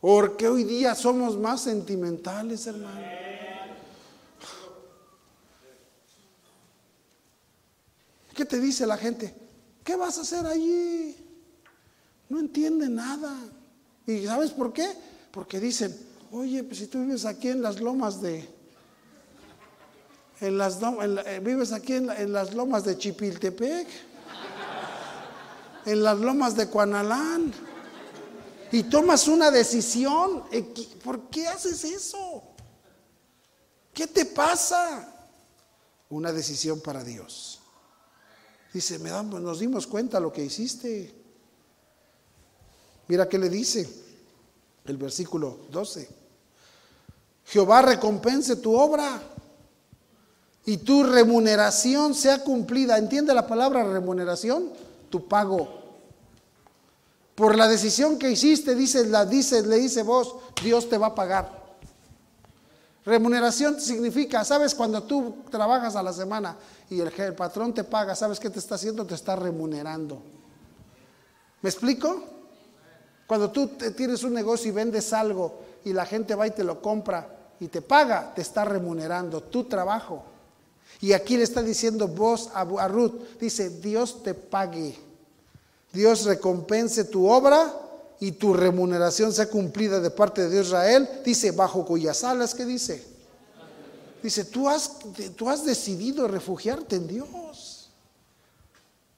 [0.00, 3.06] Porque hoy día somos más sentimentales, hermano.
[8.34, 9.41] ¿Qué te dice la gente?
[9.84, 11.16] ¿Qué vas a hacer allí?
[12.28, 13.36] No entiende nada.
[14.06, 14.88] ¿Y sabes por qué?
[15.30, 15.96] Porque dicen,
[16.30, 18.48] oye, pues si tú vives aquí en las lomas de...
[20.40, 23.86] En las, eh, vives aquí en, las lomas de Chipiltepec,
[25.86, 27.52] en las lomas de Cuanalán,
[28.72, 30.42] y tomas una decisión.
[30.50, 30.62] Eh,
[31.04, 32.42] ¿Por qué haces eso?
[33.94, 35.14] ¿Qué te pasa?
[36.10, 37.61] Una decisión para Dios.
[38.72, 41.14] Dice, me damos, nos dimos cuenta lo que hiciste.
[43.08, 43.88] Mira qué le dice
[44.86, 46.08] el versículo 12.
[47.46, 49.20] Jehová recompense tu obra
[50.64, 52.96] y tu remuneración sea cumplida.
[52.96, 54.70] ¿Entiende la palabra remuneración?
[55.10, 55.82] Tu pago.
[57.34, 61.61] Por la decisión que hiciste, dice, la le dice vos, Dios te va a pagar.
[63.04, 64.74] Remuneración significa, ¿sabes?
[64.74, 66.56] Cuando tú trabajas a la semana
[66.88, 69.04] y el, patrón te paga, ¿sabes qué te está haciendo?
[69.04, 70.22] Te está remunerando.
[71.62, 72.22] ¿Me explico?
[73.26, 76.80] Cuando tú tienes un negocio y vendes algo y la gente va y te lo
[76.80, 77.26] compra
[77.58, 80.24] y te paga, te está remunerando tu trabajo.
[81.00, 84.96] Y aquí le está diciendo vos a Ruth, dice, Dios te pague.
[85.92, 87.72] Dios recompense tu obra
[88.22, 93.04] y tu remuneración sea cumplida de parte de Israel, dice, bajo cuyas alas, ¿qué dice?
[94.22, 94.92] Dice, tú has,
[95.34, 97.90] tú has decidido refugiarte en Dios.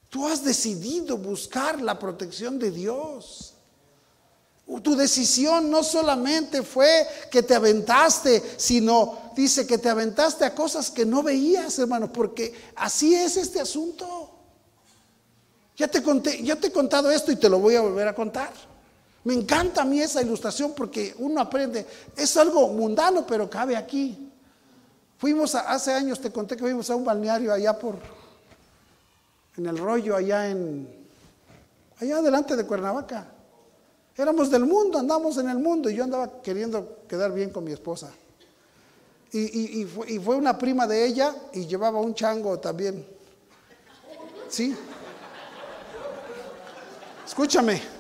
[0.09, 3.53] Tú has decidido buscar la protección de Dios.
[4.83, 10.91] Tu decisión no solamente fue que te aventaste, sino dice que te aventaste a cosas
[10.91, 14.31] que no veías, hermano, porque así es este asunto.
[15.77, 18.15] Ya te conté, ya te he contado esto y te lo voy a volver a
[18.15, 18.73] contar.
[19.25, 24.31] Me encanta a mí esa ilustración porque uno aprende, es algo mundano, pero cabe aquí.
[25.17, 27.97] Fuimos hace años, te conté que fuimos a un balneario allá por,
[29.57, 30.87] en el rollo, allá en,
[31.99, 33.33] allá delante de Cuernavaca.
[34.15, 37.73] Éramos del mundo, andamos en el mundo y yo andaba queriendo quedar bien con mi
[37.73, 38.13] esposa.
[39.33, 43.05] Y, fue, y fue una prima de ella y llevaba un chango también.
[44.49, 44.77] ¿Sí?
[47.27, 47.94] Escúchame.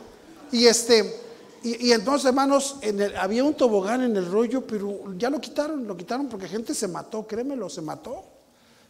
[0.55, 1.21] Y este,
[1.65, 2.77] y, entonces, hermanos,
[3.19, 6.87] había un tobogán en el rollo, pero ya lo quitaron, lo quitaron porque gente se
[6.87, 8.23] mató, créemelo, se mató.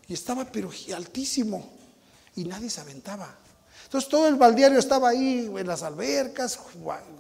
[0.07, 1.67] Y estaba pero altísimo.
[2.37, 3.35] Y nadie se aventaba.
[3.85, 6.59] Entonces todo el baldeario estaba ahí en las albercas,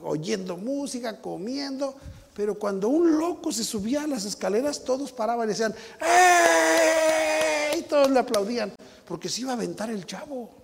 [0.03, 1.97] oyendo música, comiendo.
[2.35, 7.79] Pero cuando un loco se subía a las escaleras, todos paraban y decían, ¡eh!
[7.79, 8.75] Y todos le aplaudían,
[9.09, 10.64] porque se iba a aventar el chavo.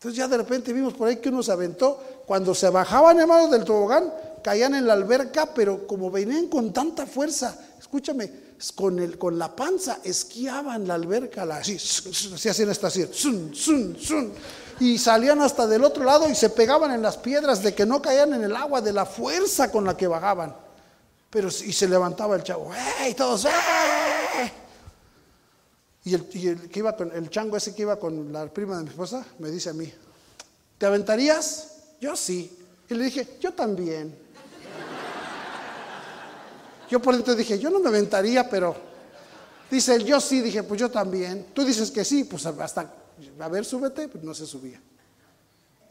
[0.00, 2.02] Entonces ya de repente vimos por ahí que uno se aventó.
[2.24, 4.10] Cuando se bajaban, hermanos, del tobogán,
[4.42, 8.32] caían en la alberca, pero como venían con tanta fuerza, escúchame,
[8.74, 13.06] con, el, con la panza esquiaban la alberca, así, se hacían hasta así,
[14.80, 18.00] y salían hasta del otro lado y se pegaban en las piedras de que no
[18.00, 20.56] caían en el agua, de la fuerza con la que bajaban.
[21.28, 23.10] Pero, y se levantaba el chavo, ¡eh!
[23.10, 23.50] Y todos, ¡eh!
[26.04, 28.78] Y el, y el que iba con, el chango ese que iba con la prima
[28.78, 29.92] de mi esposa, me dice a mí,
[30.78, 31.74] ¿te aventarías?
[32.00, 32.56] Yo sí.
[32.88, 34.16] Y le dije, yo también.
[36.90, 38.74] Yo por dentro dije, yo no me aventaría, pero
[39.70, 41.46] dice él, yo sí, dije, pues yo también.
[41.54, 42.92] Tú dices que sí, pues hasta,
[43.38, 44.80] a ver, súbete, pues no se subía.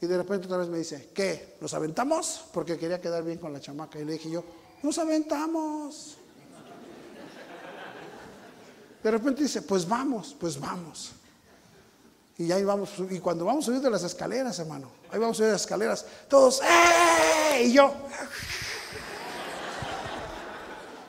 [0.02, 1.56] Y de repente otra vez me dice, ¿qué?
[1.62, 2.46] ¿Nos aventamos?
[2.52, 4.00] Porque quería quedar bien con la chamaca.
[4.00, 4.44] Y le dije yo,
[4.82, 6.18] nos aventamos.
[9.04, 11.12] De repente dice, pues vamos, pues vamos.
[12.38, 16.06] Y ahí vamos, y cuando vamos subiendo las escaleras, hermano, ahí vamos subiendo las escaleras,
[16.30, 17.64] todos, ¡eh!
[17.66, 17.94] Y yo,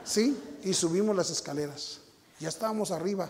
[0.03, 0.37] ¿sí?
[0.63, 1.99] Y subimos las escaleras.
[2.39, 3.29] Ya estábamos arriba.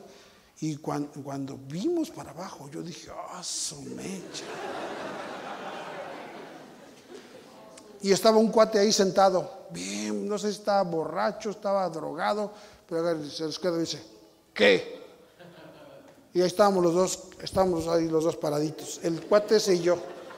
[0.60, 4.46] Y cuando, vimos para abajo, yo dije, ¡ah, su mecha!
[8.04, 12.52] Y estaba un cuate ahí sentado, bien, no sé si estaba borracho, estaba drogado,
[12.88, 14.04] pero se les queda y dice,
[14.62, 15.02] ¿qué?
[16.34, 19.98] Y ahí estábamos los dos, estábamos ahí los dos paraditos, el cuate ese y yo.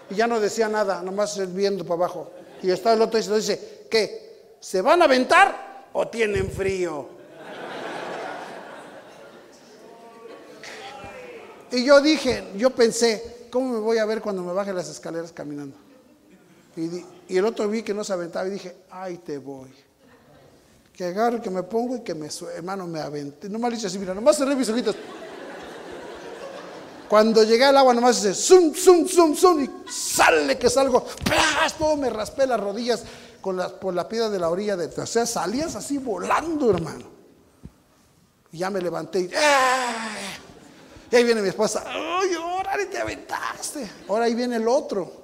[0.10, 2.32] Y ya no decía nada, nomás viendo para abajo.
[2.62, 4.56] Y estaba el otro y se dice, ¿qué?
[4.60, 7.10] ¿Se van a aventar o tienen frío?
[11.72, 15.32] Y yo dije, yo pensé, ¿cómo me voy a ver cuando me baje las escaleras
[15.32, 15.76] caminando?
[16.78, 19.70] Y, el otro vi que no se aventaba y dije, ay, te voy.
[20.94, 23.50] Que agarre, que me pongo y que me, hermano, me avente.
[23.50, 24.96] Nomás le hice así, mira, nomás cerré mis ojitos.
[27.10, 31.04] Cuando llegué al agua, nomás dice, zum, zum, zum, zum, y sale que salgo.
[31.24, 31.74] ¡Plas!
[31.78, 33.04] Todo me raspé las rodillas
[33.42, 37.06] con la, por la piedra de la orilla de O sea, salías así volando, hermano.
[38.52, 39.32] Y ya me levanté y,
[41.12, 43.90] y ahí viene mi esposa, ¡ay, ahora te aventaste!
[44.08, 45.24] Ahora ahí viene el otro.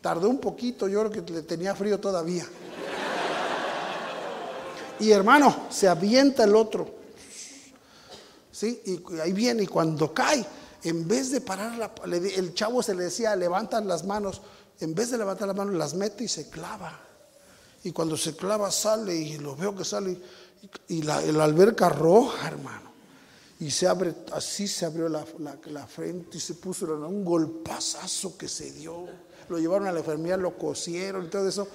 [0.00, 2.46] Tardó un poquito, yo creo que le tenía frío todavía.
[5.00, 6.94] Y hermano, se avienta el otro.
[8.50, 8.80] ¿Sí?
[8.84, 10.44] Y ahí viene, y cuando cae,
[10.84, 14.42] en vez de parar, la, el chavo se le decía, levantan las manos,
[14.80, 17.00] en vez de levantar las manos, las mete y se clava.
[17.82, 20.18] Y cuando se clava sale, y lo veo que sale,
[20.88, 22.92] y la, alberca roja, hermano.
[23.60, 25.24] Y se abre, así se abrió la,
[25.66, 29.08] la frente y se puso un golpazazo que se dio
[29.48, 31.68] lo llevaron a la enfermería, lo cosieron y todo eso,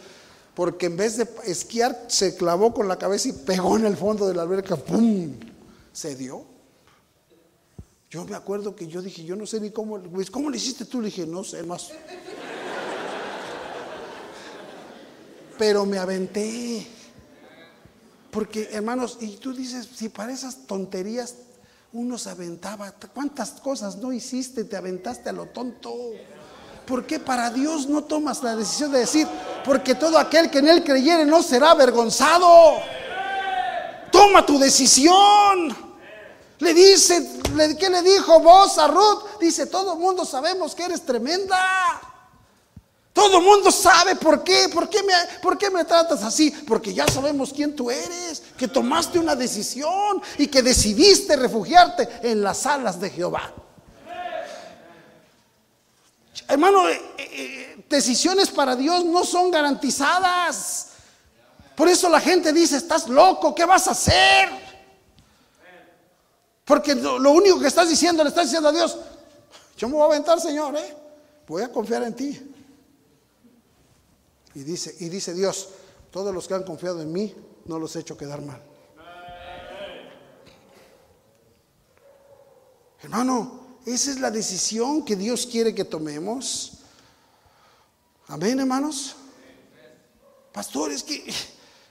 [0.55, 4.27] porque en vez de esquiar se clavó con la cabeza y pegó en el fondo
[4.27, 5.33] de la alberca, ¡pum!
[5.93, 6.45] Se dio.
[8.09, 10.85] Yo me acuerdo que yo dije, yo no sé ni cómo, pues, ¿cómo le hiciste
[10.85, 10.99] tú?
[10.99, 11.91] Le dije, no sé más.
[15.57, 16.87] Pero me aventé.
[18.31, 21.35] Porque, hermanos, y tú dices, si para esas tonterías
[21.91, 24.63] uno se aventaba, ¿cuántas cosas no hiciste?
[24.63, 25.93] Te aventaste a lo tonto.
[26.89, 29.27] ¿Por qué para Dios no tomas la decisión de decir,
[29.63, 32.81] porque todo aquel que en Él creyere no será avergonzado?
[34.11, 35.77] Toma tu decisión.
[36.57, 37.41] Le dice,
[37.77, 39.39] ¿qué le dijo vos a Ruth?
[39.39, 42.01] Dice, todo el mundo sabemos que eres tremenda.
[43.13, 44.67] Todo el mundo sabe por qué.
[44.73, 45.13] ¿Por qué, me,
[45.43, 46.49] ¿Por qué me tratas así?
[46.49, 48.41] Porque ya sabemos quién tú eres.
[48.57, 53.53] Que tomaste una decisión y que decidiste refugiarte en las alas de Jehová.
[56.49, 60.87] Hermano, eh, eh, decisiones para Dios no son garantizadas.
[61.75, 64.49] Por eso la gente dice, estás loco, ¿qué vas a hacer?
[66.65, 68.97] Porque lo, único que estás diciendo, le estás diciendo a Dios,
[69.77, 70.97] yo me voy a aventar, Señor, ¿eh?
[71.47, 72.53] voy a confiar en ti.
[74.55, 75.69] Y dice, y dice Dios,
[76.09, 77.35] todos los que han confiado en mí,
[77.65, 78.61] no los he hecho quedar mal.
[83.01, 86.73] Hermano, esa es la decisión que Dios quiere que tomemos.
[88.27, 89.15] Amén, hermanos.
[90.51, 91.25] Pastores, que,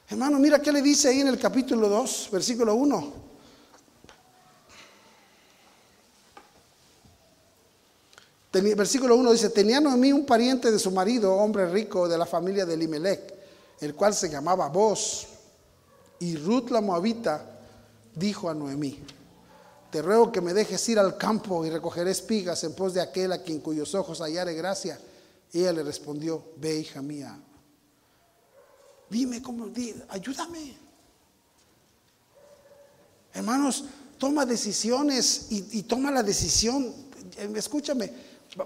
[0.09, 3.29] hermano, mira qué le dice ahí en el capítulo 2, versículo 1.
[8.51, 12.65] Versículo 1 dice, tenía Noemí un pariente de su marido, hombre rico de la familia
[12.65, 13.35] de Elimelech,
[13.81, 15.27] el cual se llamaba Boz.
[16.21, 17.61] Y Ruth la Moabita
[18.15, 18.99] dijo a Noemí,
[19.91, 23.33] te ruego que me dejes ir al campo y recogeré espigas en pos de aquel
[23.33, 25.01] a quien cuyos ojos hallare gracia.
[25.53, 27.39] ella le respondió, ve hija mía,
[29.09, 29.71] dime cómo,
[30.09, 30.77] ayúdame.
[33.33, 33.85] Hermanos,
[34.19, 36.93] toma decisiones y, y toma la decisión.
[37.55, 38.13] Escúchame,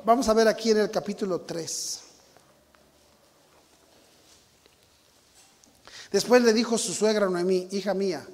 [0.04, 2.00] vamos a ver aquí en el capítulo 3.
[6.10, 8.26] Después le dijo su suegra Noemí, hija mía,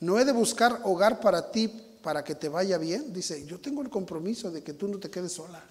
[0.00, 3.82] no he de buscar hogar para ti para que te vaya bien, dice, yo tengo
[3.82, 5.62] el compromiso de que tú no te quedes sola.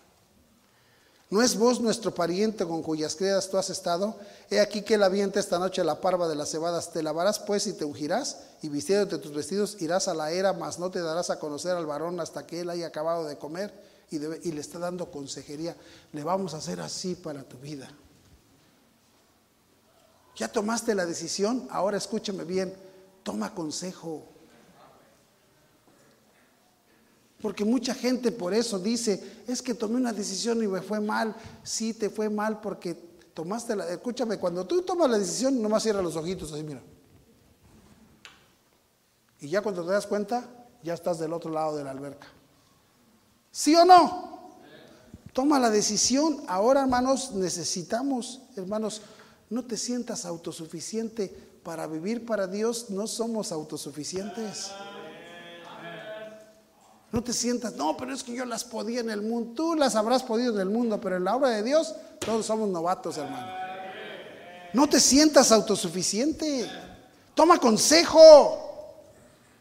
[1.31, 4.17] ¿No es vos nuestro pariente con cuyas criadas tú has estado?
[4.49, 6.91] He aquí que la avienta esta noche la parva de las cebadas.
[6.91, 10.77] Te lavarás pues y te ungirás, y vistiéndote tus vestidos irás a la era, mas
[10.77, 13.73] no te darás a conocer al varón hasta que él haya acabado de comer.
[14.09, 15.77] Y, y le está dando consejería.
[16.11, 17.89] Le vamos a hacer así para tu vida.
[20.35, 22.75] Ya tomaste la decisión, ahora escúchame bien,
[23.23, 24.25] toma consejo.
[27.41, 31.35] Porque mucha gente por eso dice, es que tomé una decisión y me fue mal.
[31.63, 32.93] Sí, te fue mal porque
[33.33, 33.89] tomaste la...
[33.89, 36.81] Escúchame, cuando tú tomas la decisión, nomás cierra los ojitos así, mira.
[39.39, 40.47] Y ya cuando te das cuenta,
[40.83, 42.27] ya estás del otro lado de la alberca.
[43.49, 44.59] ¿Sí o no?
[45.33, 46.43] Toma la decisión.
[46.47, 49.01] Ahora, hermanos, necesitamos, hermanos,
[49.49, 51.49] no te sientas autosuficiente.
[51.63, 54.71] Para vivir para Dios no somos autosuficientes.
[57.11, 59.51] No te sientas, no, pero es que yo las podía en el mundo.
[59.55, 62.69] Tú las habrás podido en el mundo, pero en la obra de Dios todos somos
[62.69, 63.51] novatos, hermano.
[64.73, 66.69] No te sientas autosuficiente.
[67.35, 68.95] Toma consejo.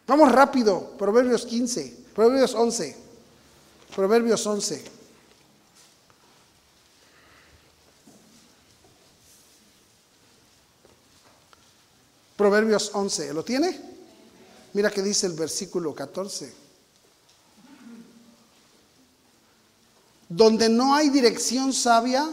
[0.06, 0.92] Vamos rápido.
[0.96, 2.96] Proverbios 15, Proverbios 11.
[3.96, 4.84] Proverbios 11.
[12.36, 13.34] Proverbios 11.
[13.34, 13.78] ¿Lo tiene?
[14.72, 16.59] Mira que dice el versículo 14.
[20.30, 22.24] Donde no hay dirección sabia,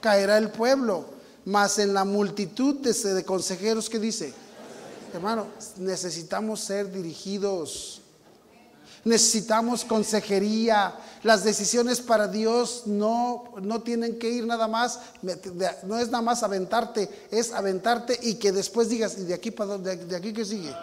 [0.00, 1.06] caerá el pueblo.
[1.44, 4.34] Mas en la multitud de, consejeros que dice,
[5.12, 5.46] hermano,
[5.76, 8.00] necesitamos ser dirigidos.
[9.04, 10.96] Necesitamos consejería.
[11.22, 14.98] Las decisiones para Dios no, no tienen que ir nada más,
[15.84, 19.78] no es nada más aventarte, es aventarte y que después digas, ¿y de aquí para?
[19.78, 20.74] ¿De aquí qué sigue?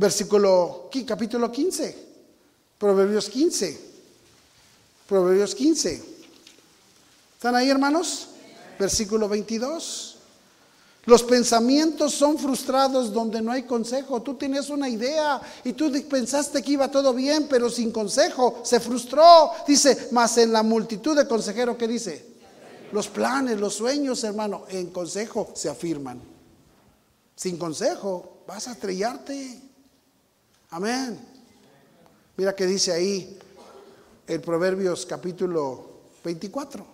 [0.00, 2.08] Versículo, capítulo 15,
[2.78, 3.80] Proverbios 15,
[5.06, 6.02] Proverbios 15.
[7.34, 8.28] ¿Están ahí, hermanos?
[8.78, 10.16] Versículo 22.
[11.04, 14.22] Los pensamientos son frustrados donde no hay consejo.
[14.22, 18.80] Tú tienes una idea y tú pensaste que iba todo bien, pero sin consejo se
[18.80, 19.50] frustró.
[19.66, 22.26] Dice, más en la multitud de consejeros, ¿qué dice?
[22.92, 26.22] Los planes, los sueños, hermano, en consejo se afirman.
[27.36, 29.69] Sin consejo vas a estrellarte.
[30.72, 31.18] Amén.
[32.36, 33.36] Mira que dice ahí
[34.28, 35.84] el Proverbios capítulo
[36.22, 36.86] 24.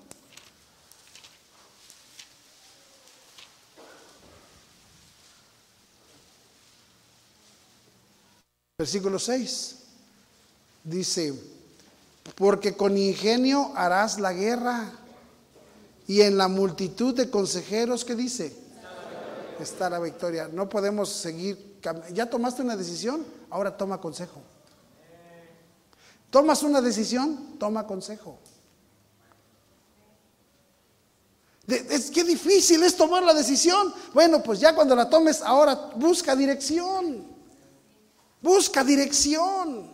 [8.79, 9.77] Versículo 6.
[10.85, 11.35] Dice,
[12.35, 14.91] porque con ingenio harás la guerra
[16.07, 18.57] y en la multitud de consejeros que dice,
[19.61, 20.49] está la victoria.
[20.51, 21.77] No podemos seguir.
[22.15, 23.36] ¿Ya tomaste una decisión?
[23.51, 24.41] Ahora toma consejo.
[26.31, 27.57] ¿Tomas una decisión?
[27.59, 28.39] Toma consejo.
[31.67, 33.93] Es que difícil es tomar la decisión.
[34.15, 37.25] Bueno, pues ya cuando la tomes, ahora busca dirección.
[38.41, 39.91] Busca dirección.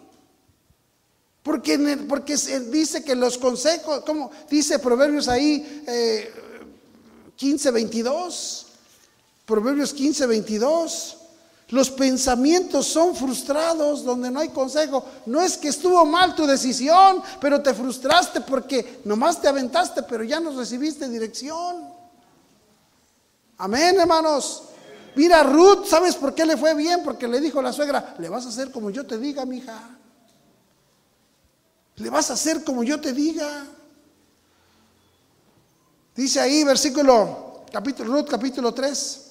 [1.43, 1.79] Porque,
[2.09, 6.31] porque dice que los consejos, como dice Proverbios ahí eh,
[7.37, 8.67] 15, 22.
[9.47, 11.17] Proverbios 15, 22.
[11.73, 15.07] Los pensamientos son frustrados donde no hay consejo.
[15.25, 20.23] No es que estuvo mal tu decisión, pero te frustraste porque nomás te aventaste, pero
[20.23, 21.89] ya no recibiste dirección.
[23.57, 24.65] Amén, hermanos.
[25.17, 27.03] Mira, Ruth, ¿sabes por qué le fue bien?
[27.03, 29.97] Porque le dijo a la suegra, le vas a hacer como yo te diga, mija.
[31.97, 33.65] Le vas a hacer como yo te diga.
[36.15, 39.22] Dice ahí, versículo, capítulo, Ruth, capítulo 3.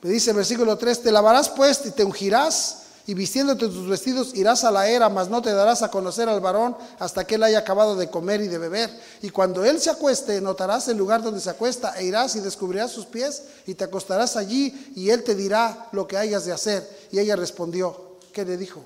[0.00, 4.34] Me dice el versículo 3, te lavarás pues y te ungirás y vistiéndote tus vestidos
[4.34, 7.42] irás a la era, mas no te darás a conocer al varón hasta que él
[7.42, 8.90] haya acabado de comer y de beber.
[9.22, 12.92] Y cuando él se acueste, notarás el lugar donde se acuesta e irás y descubrirás
[12.92, 16.86] sus pies y te acostarás allí y él te dirá lo que hayas de hacer.
[17.10, 18.84] Y ella respondió, ¿qué le dijo?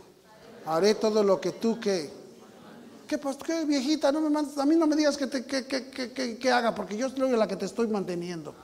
[0.66, 2.22] Haré todo lo que tú que...
[3.08, 4.12] ¿Qué, pues, qué viejita?
[4.12, 6.96] No me mandes, a mí no me digas que, te, que, que, que haga, porque
[6.96, 8.54] yo soy la que te estoy manteniendo.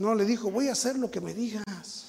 [0.00, 2.06] No, le dijo, voy a hacer lo que me digas.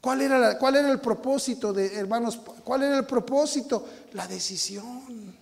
[0.00, 2.38] ¿Cuál era, ¿Cuál era el propósito de, hermanos?
[2.62, 3.84] ¿Cuál era el propósito?
[4.12, 5.36] La decisión.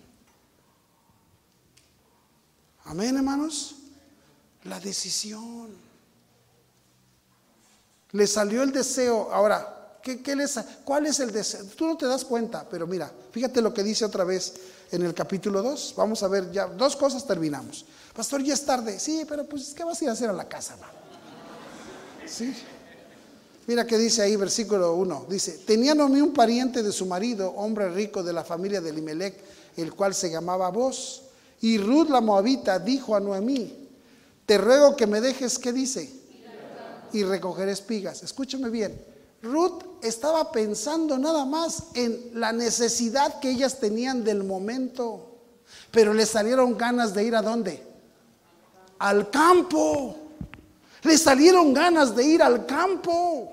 [2.85, 3.75] Amén, hermanos.
[4.63, 5.69] La decisión.
[8.13, 9.31] Le salió el deseo.
[9.31, 11.63] Ahora, ¿Qué, qué les, ¿Cuál es el deseo?
[11.77, 14.55] Tú no te das cuenta, pero mira, fíjate lo que dice otra vez
[14.91, 15.93] en el capítulo 2.
[15.95, 17.85] Vamos a ver, ya dos cosas terminamos.
[18.13, 18.99] Pastor, ya es tarde.
[18.99, 21.02] Sí, pero pues, ¿qué vas a ir a hacer a la casa, hermano?
[22.25, 22.53] Sí.
[23.65, 25.27] Mira que dice ahí, versículo 1.
[25.29, 29.35] Dice, tenía Noemí un pariente de su marido, hombre rico de la familia de Limelec,
[29.77, 31.23] el cual se llamaba Boz.
[31.61, 33.87] Y Ruth la Moabita dijo a Noemí,
[34.45, 36.11] te ruego que me dejes, ¿qué dice?
[37.13, 38.23] Y recoger espigas.
[38.23, 38.99] Escúchame bien.
[39.41, 45.29] Ruth estaba pensando nada más en la necesidad que ellas tenían del momento.
[45.91, 47.81] Pero le salieron ganas de ir a dónde?
[48.99, 50.17] Al campo.
[51.03, 53.51] Le salieron ganas de ir al campo.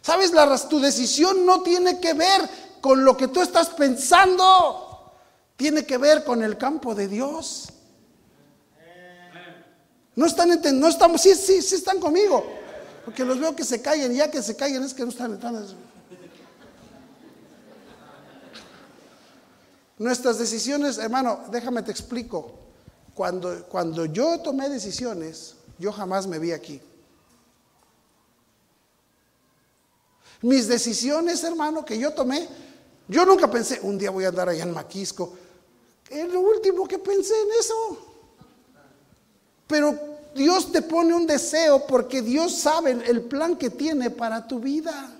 [0.00, 0.32] ¿Sabes?
[0.68, 2.48] Tu decisión no tiene que ver
[2.80, 5.12] con lo que tú estás pensando.
[5.56, 7.68] Tiene que ver con el campo de Dios.
[10.16, 10.48] No están
[10.80, 12.44] no estamos, sí, sí, sí están conmigo.
[13.04, 15.66] Porque los veo que se callen, ya que se callen es que no están, están
[19.98, 22.54] Nuestras decisiones, hermano, déjame te explico.
[23.14, 26.80] Cuando, cuando yo tomé decisiones, yo jamás me vi aquí.
[30.42, 32.46] Mis decisiones, hermano, que yo tomé,
[33.08, 35.32] yo nunca pensé, un día voy a andar allá en Maquisco,
[36.08, 37.98] es lo último que pensé en eso.
[39.66, 39.98] Pero
[40.34, 45.16] Dios te pone un deseo porque Dios sabe el plan que tiene para tu vida.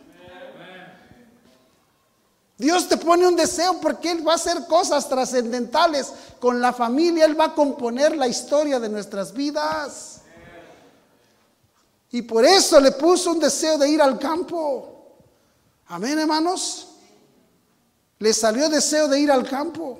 [2.58, 7.24] Dios te pone un deseo porque Él va a hacer cosas trascendentales con la familia.
[7.24, 10.19] Él va a componer la historia de nuestras vidas.
[12.12, 15.18] Y por eso le puso un deseo de ir al campo.
[15.86, 16.88] Amén, hermanos.
[18.18, 19.98] Le salió deseo de ir al campo.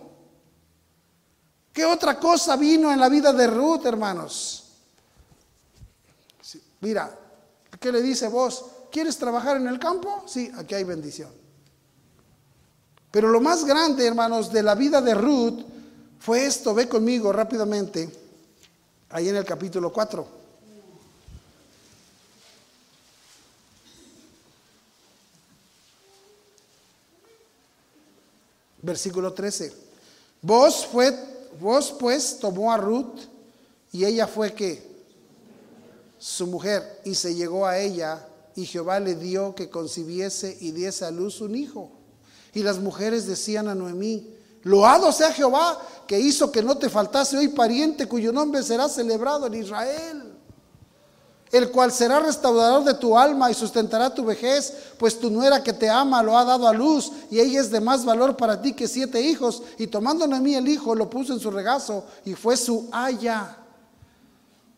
[1.73, 4.65] ¿Qué otra cosa vino en la vida de Ruth, hermanos?
[6.81, 7.17] Mira,
[7.79, 8.65] ¿qué le dice vos?
[8.91, 10.25] ¿Quieres trabajar en el campo?
[10.27, 11.31] Sí, aquí hay bendición.
[13.11, 15.61] Pero lo más grande, hermanos, de la vida de Ruth
[16.19, 16.75] fue esto.
[16.75, 18.11] Ve conmigo rápidamente,
[19.11, 20.40] ahí en el capítulo 4.
[28.83, 29.73] Versículo 13.
[30.43, 31.13] Vos fue
[31.59, 33.19] Vos pues tomó a Ruth
[33.93, 34.89] y ella fue que
[36.19, 41.05] su mujer y se llegó a ella y Jehová le dio que concibiese y diese
[41.05, 41.91] a luz un hijo.
[42.55, 47.37] Y las mujeres decían a Noemí, loado sea Jehová que hizo que no te faltase
[47.37, 50.30] hoy pariente cuyo nombre será celebrado en Israel
[51.53, 55.73] el cual será restaurador de tu alma y sustentará tu vejez, pues tu nuera que
[55.73, 58.73] te ama lo ha dado a luz y ella es de más valor para ti
[58.73, 59.63] que siete hijos.
[59.79, 63.57] Y tomando Noemí el hijo, lo puso en su regazo y fue su haya.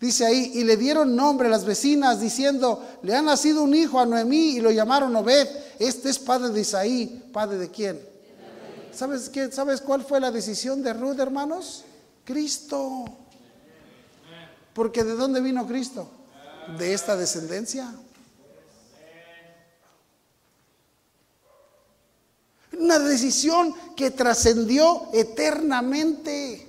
[0.00, 4.00] Dice ahí, y le dieron nombre a las vecinas diciendo, le ha nacido un hijo
[4.00, 5.46] a Noemí y lo llamaron Obed.
[5.78, 8.00] Este es padre de Isaí, padre de quién.
[8.92, 9.30] ¿Sabes?
[9.52, 11.84] ¿Sabes cuál fue la decisión de Ruth, hermanos?
[12.24, 13.04] Cristo.
[14.72, 16.08] Porque ¿de dónde vino Cristo?
[16.78, 17.92] De esta descendencia?
[22.78, 26.68] Una decisión que trascendió eternamente.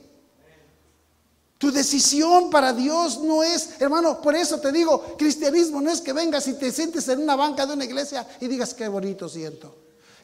[1.58, 6.12] Tu decisión para Dios no es, hermano, por eso te digo, cristianismo no es que
[6.12, 9.74] vengas y te sientes en una banca de una iglesia y digas qué bonito siento.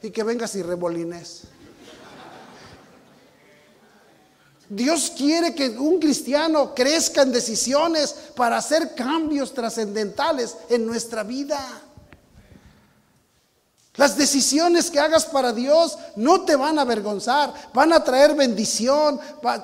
[0.02, 1.44] Y que vengas y rebolines.
[4.70, 11.60] Dios quiere que un cristiano crezca en decisiones para hacer cambios trascendentales en nuestra vida.
[13.96, 19.18] Las decisiones que hagas para Dios no te van a avergonzar, van a traer bendición,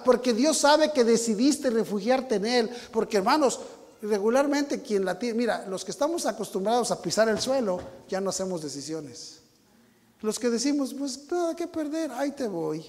[0.04, 2.70] porque Dios sabe que decidiste refugiarte en Él.
[2.90, 3.60] Porque hermanos,
[4.02, 7.78] regularmente quien la tiene, mira, los que estamos acostumbrados a pisar el suelo,
[8.08, 9.38] ya no hacemos decisiones.
[10.20, 12.84] Los que decimos, pues nada que perder, ahí te voy.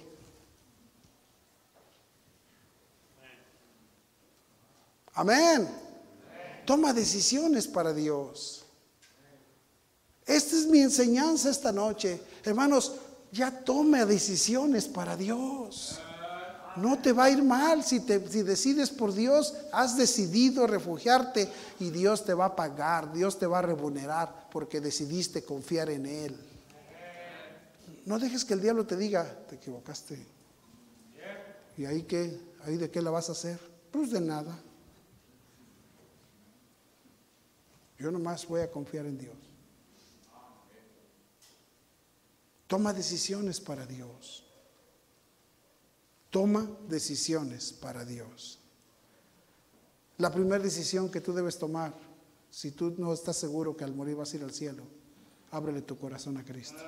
[5.17, 5.67] Amén.
[6.63, 8.63] Toma decisiones para Dios.
[10.23, 12.21] Esta es mi enseñanza esta noche.
[12.43, 12.93] Hermanos,
[13.31, 15.99] ya tome decisiones para Dios.
[16.75, 19.55] No te va a ir mal si, te, si decides por Dios.
[19.71, 21.49] Has decidido refugiarte
[21.79, 26.05] y Dios te va a pagar, Dios te va a remunerar porque decidiste confiar en
[26.05, 26.37] Él.
[28.05, 30.23] No dejes que el diablo te diga, te equivocaste.
[31.75, 32.39] ¿Y ahí qué?
[32.65, 33.59] ¿Ahí de qué la vas a hacer?
[33.91, 34.55] Pues de nada.
[37.97, 39.35] Yo nomás voy a confiar en Dios.
[42.67, 44.43] Toma decisiones para Dios.
[46.29, 48.59] Toma decisiones para Dios.
[50.17, 51.93] La primera decisión que tú debes tomar,
[52.49, 54.83] si tú no estás seguro que al morir vas a ir al cielo,
[55.51, 56.83] ábrele tu corazón a Cristo.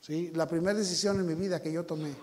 [0.00, 0.30] ¿Sí?
[0.34, 2.14] La primera decisión en mi vida que yo tomé,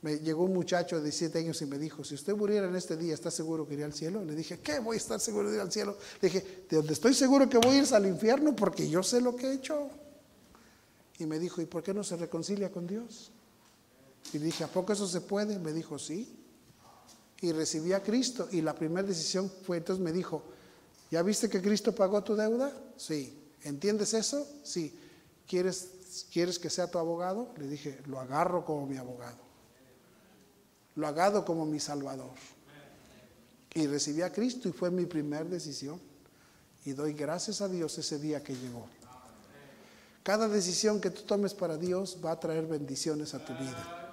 [0.00, 2.96] me llegó un muchacho de 17 años y me dijo, si usted muriera en este
[2.96, 4.24] día, ¿está seguro que iría al cielo?
[4.24, 4.78] Le dije, ¿qué?
[4.78, 5.96] Voy a estar seguro de ir al cielo.
[6.20, 9.20] Le dije, de donde estoy seguro que voy a ir al infierno porque yo sé
[9.20, 9.90] lo que he hecho.
[11.18, 13.32] Y me dijo, ¿y por qué no se reconcilia con Dios?
[14.32, 15.58] Y dije, ¿a poco eso se puede?
[15.58, 16.32] Me dijo, sí.
[17.40, 18.48] Y recibí a Cristo.
[18.52, 20.44] Y la primera decisión fue, entonces me dijo,
[21.10, 22.72] ¿ya viste que Cristo pagó tu deuda?
[22.96, 23.36] Sí.
[23.64, 24.46] ¿Entiendes eso?
[24.62, 24.96] Sí.
[25.48, 25.88] ¿Quieres,
[26.32, 27.52] ¿Quieres que sea tu abogado?
[27.58, 29.47] Le dije, lo agarro como mi abogado.
[30.98, 32.34] Lo agarro como mi salvador.
[33.72, 35.98] Y recibí a Cristo y fue mi primera decisión.
[36.84, 38.86] Y doy gracias a Dios ese día que llegó.
[40.22, 44.08] Cada decisión que tú tomes para Dios va a traer bendiciones a tu vida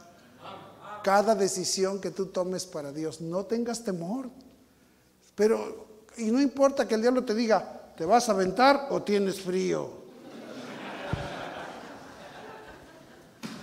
[1.05, 3.21] cada decisión que tú tomes para Dios.
[3.21, 4.27] No tengas temor.
[5.35, 5.85] Pero,
[6.17, 9.87] y no importa que el diablo te diga, ¿te vas a aventar o tienes frío?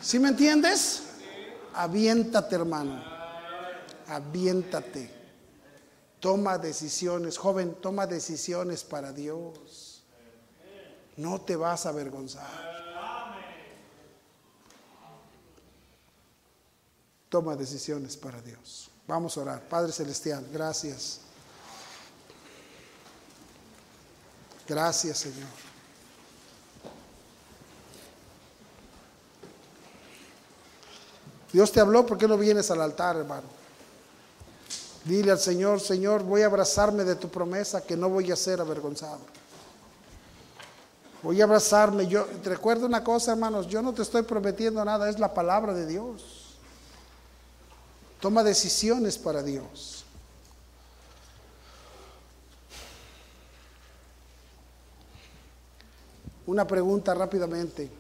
[0.01, 1.03] ¿Sí me entiendes?
[1.75, 3.12] Aviéntate, hermano.
[4.07, 5.11] Aviéntate.
[6.21, 10.03] Toma decisiones, joven, toma decisiones para Dios.
[11.17, 12.73] No te vas a avergonzar.
[17.33, 18.91] toma decisiones para Dios.
[19.09, 19.63] Vamos a orar.
[19.63, 21.21] Padre Celestial, gracias.
[24.69, 25.49] Gracias, Señor.
[31.51, 33.62] Dios te habló, ¿por qué no vienes al altar, hermano?
[35.05, 38.61] Dile al Señor, Señor, voy a abrazarme de tu promesa que no voy a ser
[38.61, 39.19] avergonzado.
[41.23, 42.07] Voy a abrazarme.
[42.07, 45.87] Yo recuerdo una cosa, hermanos, yo no te estoy prometiendo nada, es la palabra de
[45.87, 46.57] Dios.
[48.21, 50.05] Toma decisiones para Dios.
[56.47, 57.91] Una pregunta rápidamente.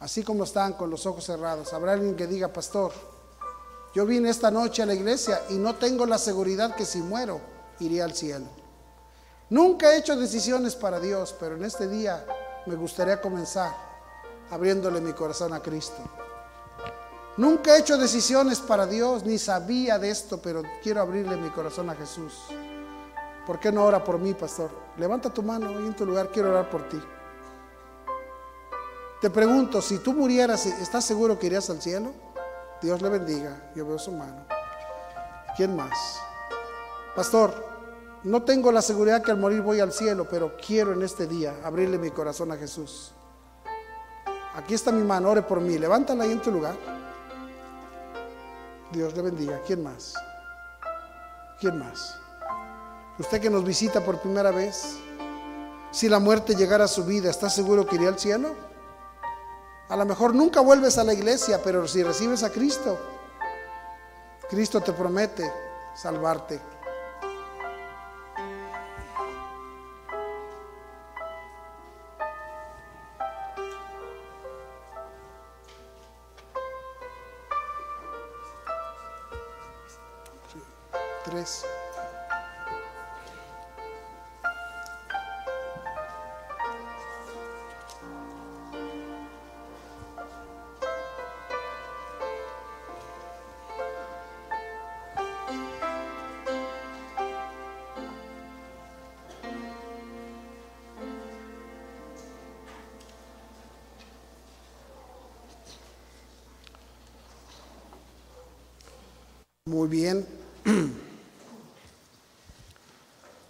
[0.00, 2.92] Así como están con los ojos cerrados, ¿habrá alguien que diga, pastor,
[3.94, 7.40] yo vine esta noche a la iglesia y no tengo la seguridad que si muero
[7.80, 8.46] iré al cielo?
[9.50, 12.24] Nunca he hecho decisiones para Dios, pero en este día
[12.66, 13.70] me gustaría comenzar
[14.50, 16.02] abriéndole mi corazón a Cristo.
[17.36, 21.90] Nunca he hecho decisiones para Dios, ni sabía de esto, pero quiero abrirle mi corazón
[21.90, 22.34] a Jesús.
[23.46, 24.70] ¿Por qué no ora por mí, pastor?
[24.96, 27.02] Levanta tu mano y en tu lugar quiero orar por ti.
[29.20, 32.12] Te pregunto, si tú murieras, ¿estás seguro que irías al cielo?
[32.82, 33.70] Dios le bendiga.
[33.74, 34.44] Yo veo su mano.
[35.56, 36.20] ¿Quién más?
[37.14, 37.52] Pastor,
[38.24, 41.54] no tengo la seguridad que al morir voy al cielo, pero quiero en este día
[41.62, 43.12] abrirle mi corazón a Jesús.
[44.54, 45.78] Aquí está mi mano, ore por mí.
[45.78, 46.74] Levántala ahí en tu lugar.
[48.90, 49.60] Dios le bendiga.
[49.66, 50.14] ¿Quién más?
[51.60, 52.18] ¿Quién más?
[53.18, 54.96] Usted que nos visita por primera vez,
[55.90, 58.71] si la muerte llegara a su vida, ¿está seguro que iría al cielo?
[59.88, 62.98] A lo mejor nunca vuelves a la iglesia, pero si recibes a Cristo,
[64.48, 65.52] Cristo te promete
[65.94, 66.60] salvarte.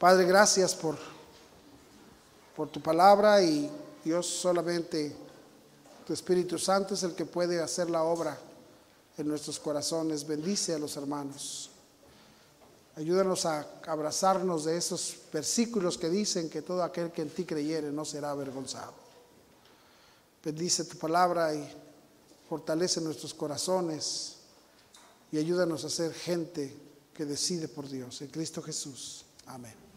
[0.02, 0.98] Padre, gracias por,
[2.56, 3.70] por tu palabra y
[4.04, 5.14] Dios solamente,
[6.04, 8.36] tu Espíritu Santo es el que puede hacer la obra
[9.16, 10.26] en nuestros corazones.
[10.26, 11.70] Bendice a los hermanos.
[12.96, 17.92] Ayúdanos a abrazarnos de esos versículos que dicen que todo aquel que en ti creyere
[17.92, 18.94] no será avergonzado.
[20.44, 21.64] Bendice tu palabra y
[22.48, 24.38] fortalece nuestros corazones
[25.30, 26.76] y ayúdanos a ser gente
[27.14, 28.20] que decide por Dios.
[28.20, 29.26] En Cristo Jesús.
[29.46, 29.91] Amén.